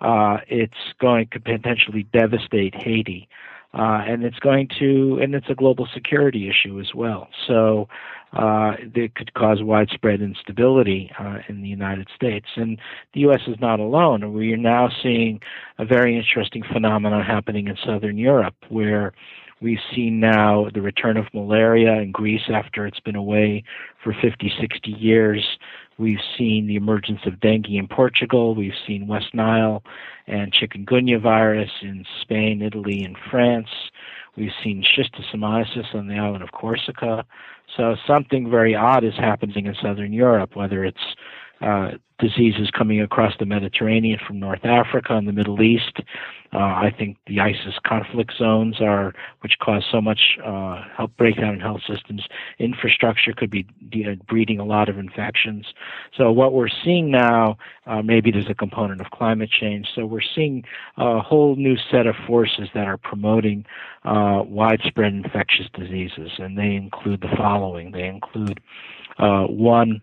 Uh, 0.00 0.38
it's 0.46 0.78
going 1.00 1.28
to 1.32 1.40
potentially 1.40 2.04
devastate 2.12 2.74
Haiti. 2.74 3.28
Uh, 3.74 4.02
and 4.06 4.24
it's 4.24 4.38
going 4.38 4.68
to, 4.78 5.18
and 5.22 5.34
it's 5.34 5.50
a 5.50 5.54
global 5.54 5.86
security 5.92 6.48
issue 6.48 6.80
as 6.80 6.94
well. 6.94 7.28
So 7.46 7.88
uh, 8.32 8.72
that 8.94 9.10
could 9.14 9.34
cause 9.34 9.62
widespread 9.62 10.22
instability 10.22 11.10
uh, 11.18 11.38
in 11.48 11.62
the 11.62 11.68
United 11.68 12.08
States. 12.14 12.46
And 12.56 12.78
the 13.12 13.20
U.S. 13.20 13.40
is 13.46 13.56
not 13.60 13.78
alone. 13.78 14.32
We 14.32 14.52
are 14.54 14.56
now 14.56 14.88
seeing 15.02 15.40
a 15.78 15.84
very 15.84 16.16
interesting 16.16 16.62
phenomenon 16.72 17.24
happening 17.24 17.68
in 17.68 17.76
Southern 17.84 18.16
Europe, 18.16 18.54
where 18.68 19.12
We've 19.60 19.78
seen 19.94 20.20
now 20.20 20.68
the 20.72 20.80
return 20.80 21.16
of 21.16 21.26
malaria 21.34 21.94
in 21.94 22.12
Greece 22.12 22.48
after 22.48 22.86
it's 22.86 23.00
been 23.00 23.16
away 23.16 23.64
for 24.02 24.14
50, 24.22 24.52
60 24.60 24.90
years. 24.90 25.44
We've 25.98 26.20
seen 26.36 26.68
the 26.68 26.76
emergence 26.76 27.20
of 27.26 27.40
dengue 27.40 27.70
in 27.70 27.88
Portugal. 27.88 28.54
We've 28.54 28.72
seen 28.86 29.08
West 29.08 29.34
Nile 29.34 29.82
and 30.28 30.52
chikungunya 30.52 31.20
virus 31.20 31.70
in 31.82 32.04
Spain, 32.22 32.62
Italy, 32.62 33.02
and 33.02 33.16
France. 33.30 33.68
We've 34.36 34.52
seen 34.62 34.84
schistosomiasis 34.84 35.94
on 35.94 36.06
the 36.06 36.16
island 36.16 36.44
of 36.44 36.52
Corsica. 36.52 37.24
So 37.76 37.96
something 38.06 38.48
very 38.48 38.76
odd 38.76 39.02
is 39.02 39.16
happening 39.16 39.66
in 39.66 39.74
southern 39.82 40.12
Europe, 40.12 40.54
whether 40.54 40.84
it's 40.84 41.16
uh, 41.60 41.92
diseases 42.18 42.70
coming 42.76 43.00
across 43.00 43.32
the 43.38 43.46
Mediterranean 43.46 44.18
from 44.26 44.40
North 44.40 44.64
Africa 44.64 45.16
and 45.16 45.28
the 45.28 45.32
Middle 45.32 45.62
East. 45.62 46.00
Uh, 46.52 46.58
I 46.58 46.92
think 46.96 47.18
the 47.26 47.40
ISIS 47.40 47.74
conflict 47.86 48.32
zones 48.38 48.80
are, 48.80 49.12
which 49.40 49.58
cause 49.60 49.84
so 49.90 50.00
much 50.00 50.38
uh, 50.44 50.82
health 50.96 51.10
breakdown 51.18 51.54
in 51.54 51.60
health 51.60 51.82
systems, 51.86 52.26
infrastructure 52.58 53.32
could 53.36 53.50
be 53.50 53.66
de- 53.90 54.16
breeding 54.26 54.58
a 54.58 54.64
lot 54.64 54.88
of 54.88 54.98
infections. 54.98 55.66
So 56.16 56.32
what 56.32 56.54
we're 56.54 56.70
seeing 56.84 57.10
now, 57.10 57.58
uh, 57.86 58.02
maybe 58.02 58.30
there's 58.30 58.50
a 58.50 58.54
component 58.54 59.00
of 59.00 59.10
climate 59.10 59.50
change. 59.50 59.86
So 59.94 60.06
we're 60.06 60.20
seeing 60.34 60.64
a 60.96 61.20
whole 61.20 61.54
new 61.54 61.76
set 61.90 62.06
of 62.06 62.14
forces 62.26 62.68
that 62.74 62.86
are 62.86 62.96
promoting 62.96 63.64
uh, 64.04 64.42
widespread 64.44 65.12
infectious 65.12 65.66
diseases, 65.74 66.30
and 66.38 66.56
they 66.56 66.74
include 66.74 67.20
the 67.20 67.36
following. 67.36 67.92
They 67.92 68.06
include 68.06 68.60
uh, 69.18 69.44
one 69.44 70.00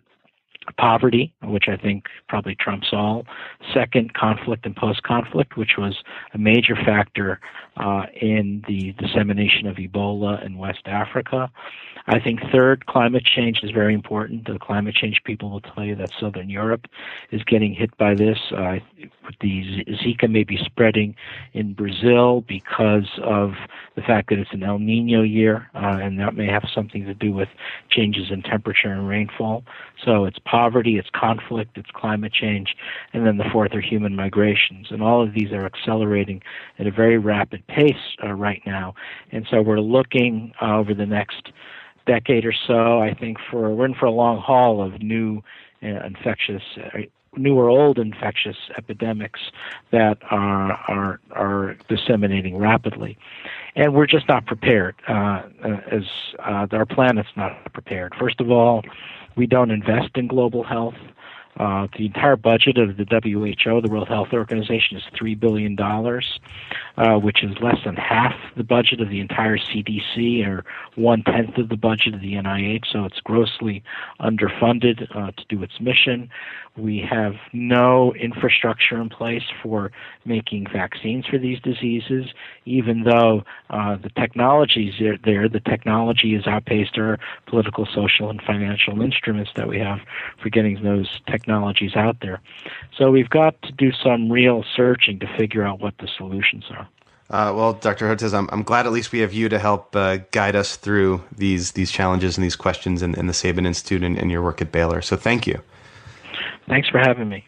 poverty, 0.74 1.34
which 1.44 1.66
I 1.68 1.78
think 1.78 2.06
probably 2.28 2.56
trumps 2.56 2.88
all. 2.92 3.26
Second, 3.74 4.14
conflict 4.14 4.66
and 4.66 4.76
post 4.76 5.04
conflict, 5.04 5.58
which 5.58 5.78
was 5.78 5.96
a 6.34 6.38
major 6.38 6.76
factor 6.76 7.40
uh, 7.78 8.06
in 8.20 8.64
the 8.68 8.94
dissemination 8.94 9.68
of 9.68 9.78
Ebola 9.78 10.46
in 10.46 10.58
West 10.58 10.82
Africa. 10.86 11.52
I 12.08 12.20
think 12.20 12.40
third, 12.52 12.86
climate 12.86 13.24
change 13.26 13.62
is 13.64 13.72
very 13.72 13.94
important. 13.94 14.46
The 14.46 14.60
climate 14.60 14.94
change 14.94 15.22
people 15.24 15.50
will 15.50 15.62
tell 15.62 15.84
you 15.84 15.96
that 15.96 16.12
Southern 16.20 16.50
Europe 16.50 16.86
is 17.32 17.42
getting 17.44 17.74
hit 17.74 17.98
by 17.98 18.14
this. 18.14 18.38
Uh, 18.56 18.76
the 19.42 19.84
Zika 20.04 20.30
may 20.30 20.44
be 20.44 20.60
spreading 20.64 21.16
in 21.54 21.74
Brazil 21.74 22.42
because 22.48 23.10
of 23.24 23.54
the 23.96 24.04
fact 24.04 24.30
that 24.30 24.38
it's 24.38 24.54
an 24.54 24.62
El 24.62 24.78
Nino 24.78 25.24
year, 25.24 25.68
uh, 25.74 25.98
and 26.02 26.20
that 26.20 26.36
may 26.36 26.46
have 26.46 26.64
something 26.74 27.06
to 27.06 27.16
do 27.16 27.34
with 27.34 27.50
changes 27.90 28.30
in 28.30 28.44
temperature 28.44 28.90
and 28.90 29.08
rainfall. 29.08 29.64
So 30.04 30.26
it's 30.26 30.40
poverty, 30.56 30.98
it's 30.98 31.10
conflict, 31.14 31.78
it's 31.78 31.90
climate 31.94 32.32
change, 32.32 32.76
and 33.12 33.28
then 33.28 33.36
the 33.36 33.44
fourth 33.52 33.74
are 33.74 33.82
human 33.82 34.16
migrations. 34.16 34.88
And 34.90 35.04
all 35.04 35.22
of 35.22 35.34
these 35.34 35.52
are 35.52 35.66
accelerating 35.66 36.42
at 36.80 36.88
a 36.88 36.92
very 36.92 37.18
rapid 37.18 37.68
pace 37.68 38.16
uh, 38.24 38.32
right 38.32 38.62
now. 38.66 38.96
And 39.34 39.46
so 39.52 39.62
we're 39.62 39.82
looking 39.82 40.54
uh, 40.62 40.78
over 40.78 40.94
the 40.94 41.06
next 41.06 41.52
decade 42.08 42.46
or 42.46 42.54
so, 42.68 43.02
I 43.02 43.14
think 43.14 43.38
for 43.52 43.76
we're 43.76 43.86
in 43.86 43.96
for 43.96 44.06
a 44.06 44.12
long 44.12 44.40
haul 44.40 44.82
of 44.82 45.02
new 45.02 45.42
uh, 45.84 46.06
infectious, 46.06 46.62
uh, 46.78 47.00
new 47.36 47.56
or 47.56 47.68
old 47.68 47.98
infectious 47.98 48.56
epidemics 48.78 49.42
that 49.92 50.20
are 50.32 50.72
are 50.88 51.20
are 51.32 51.76
disseminating 51.90 52.58
rapidly, 52.58 53.18
and 53.76 53.94
we're 53.94 54.06
just 54.06 54.30
not 54.30 54.46
prepared. 54.46 54.96
Uh, 55.10 55.42
uh 55.64 55.82
as 55.92 56.04
our 56.72 56.86
planet's 56.86 57.36
not 57.36 57.74
prepared. 57.74 58.14
First 58.20 58.40
of 58.40 58.52
all, 58.52 58.84
we 59.36 59.48
don't 59.48 59.72
invest 59.72 60.16
in 60.16 60.28
global 60.28 60.64
health. 60.64 60.96
Uh, 61.58 61.88
the 61.98 62.06
entire 62.06 62.36
budget 62.36 62.78
of 62.78 62.98
the 62.98 63.06
WHO, 63.06 63.80
the 63.82 63.88
World 63.90 64.10
Health 64.10 64.30
Organization, 64.34 64.98
is 64.98 65.04
$3 65.18 65.40
billion, 65.40 65.80
uh, 65.80 67.18
which 67.18 67.44
is 67.44 67.56
less 67.62 67.78
than 67.86 67.96
half 67.96 68.34
the 68.58 68.64
budget 68.64 69.00
of 69.00 69.10
the 69.10 69.22
entire 69.22 69.58
CDC 69.58 70.46
or 70.46 70.66
one 70.96 71.24
tenth 71.24 71.58
of 71.58 71.70
the 71.70 71.78
budget 71.78 72.14
of 72.14 72.20
the 72.20 72.34
NIH. 72.34 72.86
So 72.92 73.06
it's 73.06 73.22
grossly 73.22 73.84
underfunded 74.20 75.08
uh, 75.16 75.32
to 75.32 75.46
do 75.48 75.64
its 75.64 75.80
mission. 75.80 76.30
We 76.78 77.00
have 77.10 77.36
no 77.54 78.14
infrastructure 78.16 79.00
in 79.00 79.08
place 79.08 79.44
for 79.64 79.94
making 80.26 80.68
vaccines 80.74 81.26
for 81.26 81.38
these 81.38 81.62
diseases, 81.62 82.26
even 82.66 83.04
though 83.04 83.44
uh, 83.70 83.96
the 83.96 84.10
technology 84.10 84.90
is 84.90 85.20
there. 85.24 85.48
The 85.48 85.62
technology 85.62 86.34
has 86.34 86.46
outpaced 86.48 86.98
our 86.98 87.18
political, 87.46 87.86
social, 87.86 88.30
and 88.30 88.42
financial 88.42 89.02
instruments 89.02 89.52
that 89.56 89.70
we 89.70 89.80
have 89.80 90.00
for 90.44 90.50
getting 90.50 90.84
those 90.84 91.08
technologies 91.28 91.45
out 91.50 92.18
there. 92.22 92.42
So 92.98 93.12
we've 93.12 93.30
got 93.30 93.62
to 93.64 93.72
do 93.72 93.92
some 93.92 94.32
real 94.32 94.64
searching 94.76 95.20
to 95.20 95.38
figure 95.38 95.64
out 95.64 95.80
what 95.80 95.98
the 96.00 96.08
solutions 96.18 96.66
are. 96.72 96.88
Uh, 97.30 97.52
well, 97.56 97.74
Dr. 97.74 98.08
Hotez, 98.08 98.34
I'm, 98.38 98.48
I'm 98.52 98.62
glad 98.62 98.86
at 98.86 98.92
least 98.92 99.12
we 99.12 99.20
have 99.20 99.34
you 99.34 99.50
to 99.50 99.58
help 99.58 99.96
uh, 99.96 100.18
guide 100.32 100.56
us 100.56 100.76
through 100.76 101.24
these 101.36 101.72
these 101.72 101.92
challenges 101.92 102.38
and 102.38 102.44
these 102.44 102.56
questions 102.56 103.02
in, 103.02 103.16
in 103.16 103.26
the 103.26 103.34
Sabin 103.34 103.66
Institute 103.66 104.04
and, 104.04 104.18
and 104.18 104.30
your 104.30 104.44
work 104.44 104.62
at 104.62 104.72
Baylor. 104.72 105.02
So 105.02 105.16
thank 105.16 105.48
you. 105.48 105.60
Thanks 106.68 106.88
for 106.90 107.00
having 107.00 107.30
me. 107.30 107.48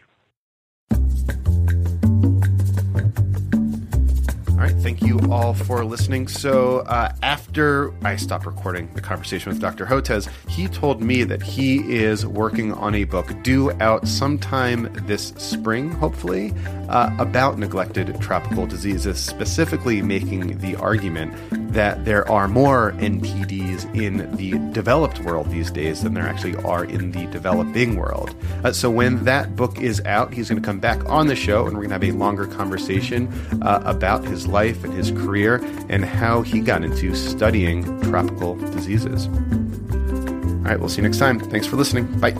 Thank 4.88 5.02
you 5.02 5.20
all 5.30 5.52
for 5.52 5.84
listening. 5.84 6.28
So, 6.28 6.78
uh, 6.78 7.12
after 7.22 7.92
I 8.06 8.16
stopped 8.16 8.46
recording 8.46 8.88
the 8.94 9.02
conversation 9.02 9.52
with 9.52 9.60
Dr. 9.60 9.84
Hotez, 9.84 10.30
he 10.48 10.66
told 10.66 11.02
me 11.02 11.24
that 11.24 11.42
he 11.42 11.94
is 11.94 12.24
working 12.24 12.72
on 12.72 12.94
a 12.94 13.04
book 13.04 13.30
due 13.42 13.70
out 13.82 14.08
sometime 14.08 14.90
this 15.06 15.34
spring, 15.36 15.90
hopefully, 15.90 16.54
uh, 16.88 17.14
about 17.18 17.58
neglected 17.58 18.18
tropical 18.18 18.66
diseases, 18.66 19.18
specifically 19.18 20.00
making 20.00 20.56
the 20.56 20.74
argument 20.76 21.34
that 21.68 22.04
there 22.04 22.28
are 22.30 22.48
more 22.48 22.92
NTDs 22.92 23.94
in 23.94 24.34
the 24.36 24.52
developed 24.72 25.20
world 25.20 25.50
these 25.50 25.70
days 25.70 26.02
than 26.02 26.14
there 26.14 26.26
actually 26.26 26.56
are 26.64 26.84
in 26.84 27.12
the 27.12 27.26
developing 27.26 27.96
world. 27.96 28.34
Uh, 28.64 28.72
so 28.72 28.90
when 28.90 29.24
that 29.24 29.54
book 29.56 29.80
is 29.80 30.00
out, 30.04 30.32
he's 30.32 30.48
going 30.48 30.60
to 30.60 30.64
come 30.64 30.80
back 30.80 31.04
on 31.08 31.26
the 31.26 31.36
show 31.36 31.66
and 31.66 31.76
we're 31.76 31.86
going 31.86 32.00
to 32.00 32.06
have 32.06 32.14
a 32.14 32.18
longer 32.18 32.46
conversation 32.46 33.28
uh, 33.62 33.82
about 33.84 34.24
his 34.24 34.46
life 34.46 34.82
and 34.84 34.92
his 34.94 35.10
career 35.10 35.56
and 35.88 36.04
how 36.04 36.42
he 36.42 36.60
got 36.60 36.82
into 36.84 37.14
studying 37.14 37.84
tropical 38.02 38.54
diseases. 38.56 39.26
All 39.26 40.64
right, 40.64 40.80
we'll 40.80 40.88
see 40.88 40.96
you 40.96 41.02
next 41.02 41.18
time. 41.18 41.38
Thanks 41.38 41.66
for 41.66 41.76
listening. 41.76 42.06
Bye. 42.20 42.36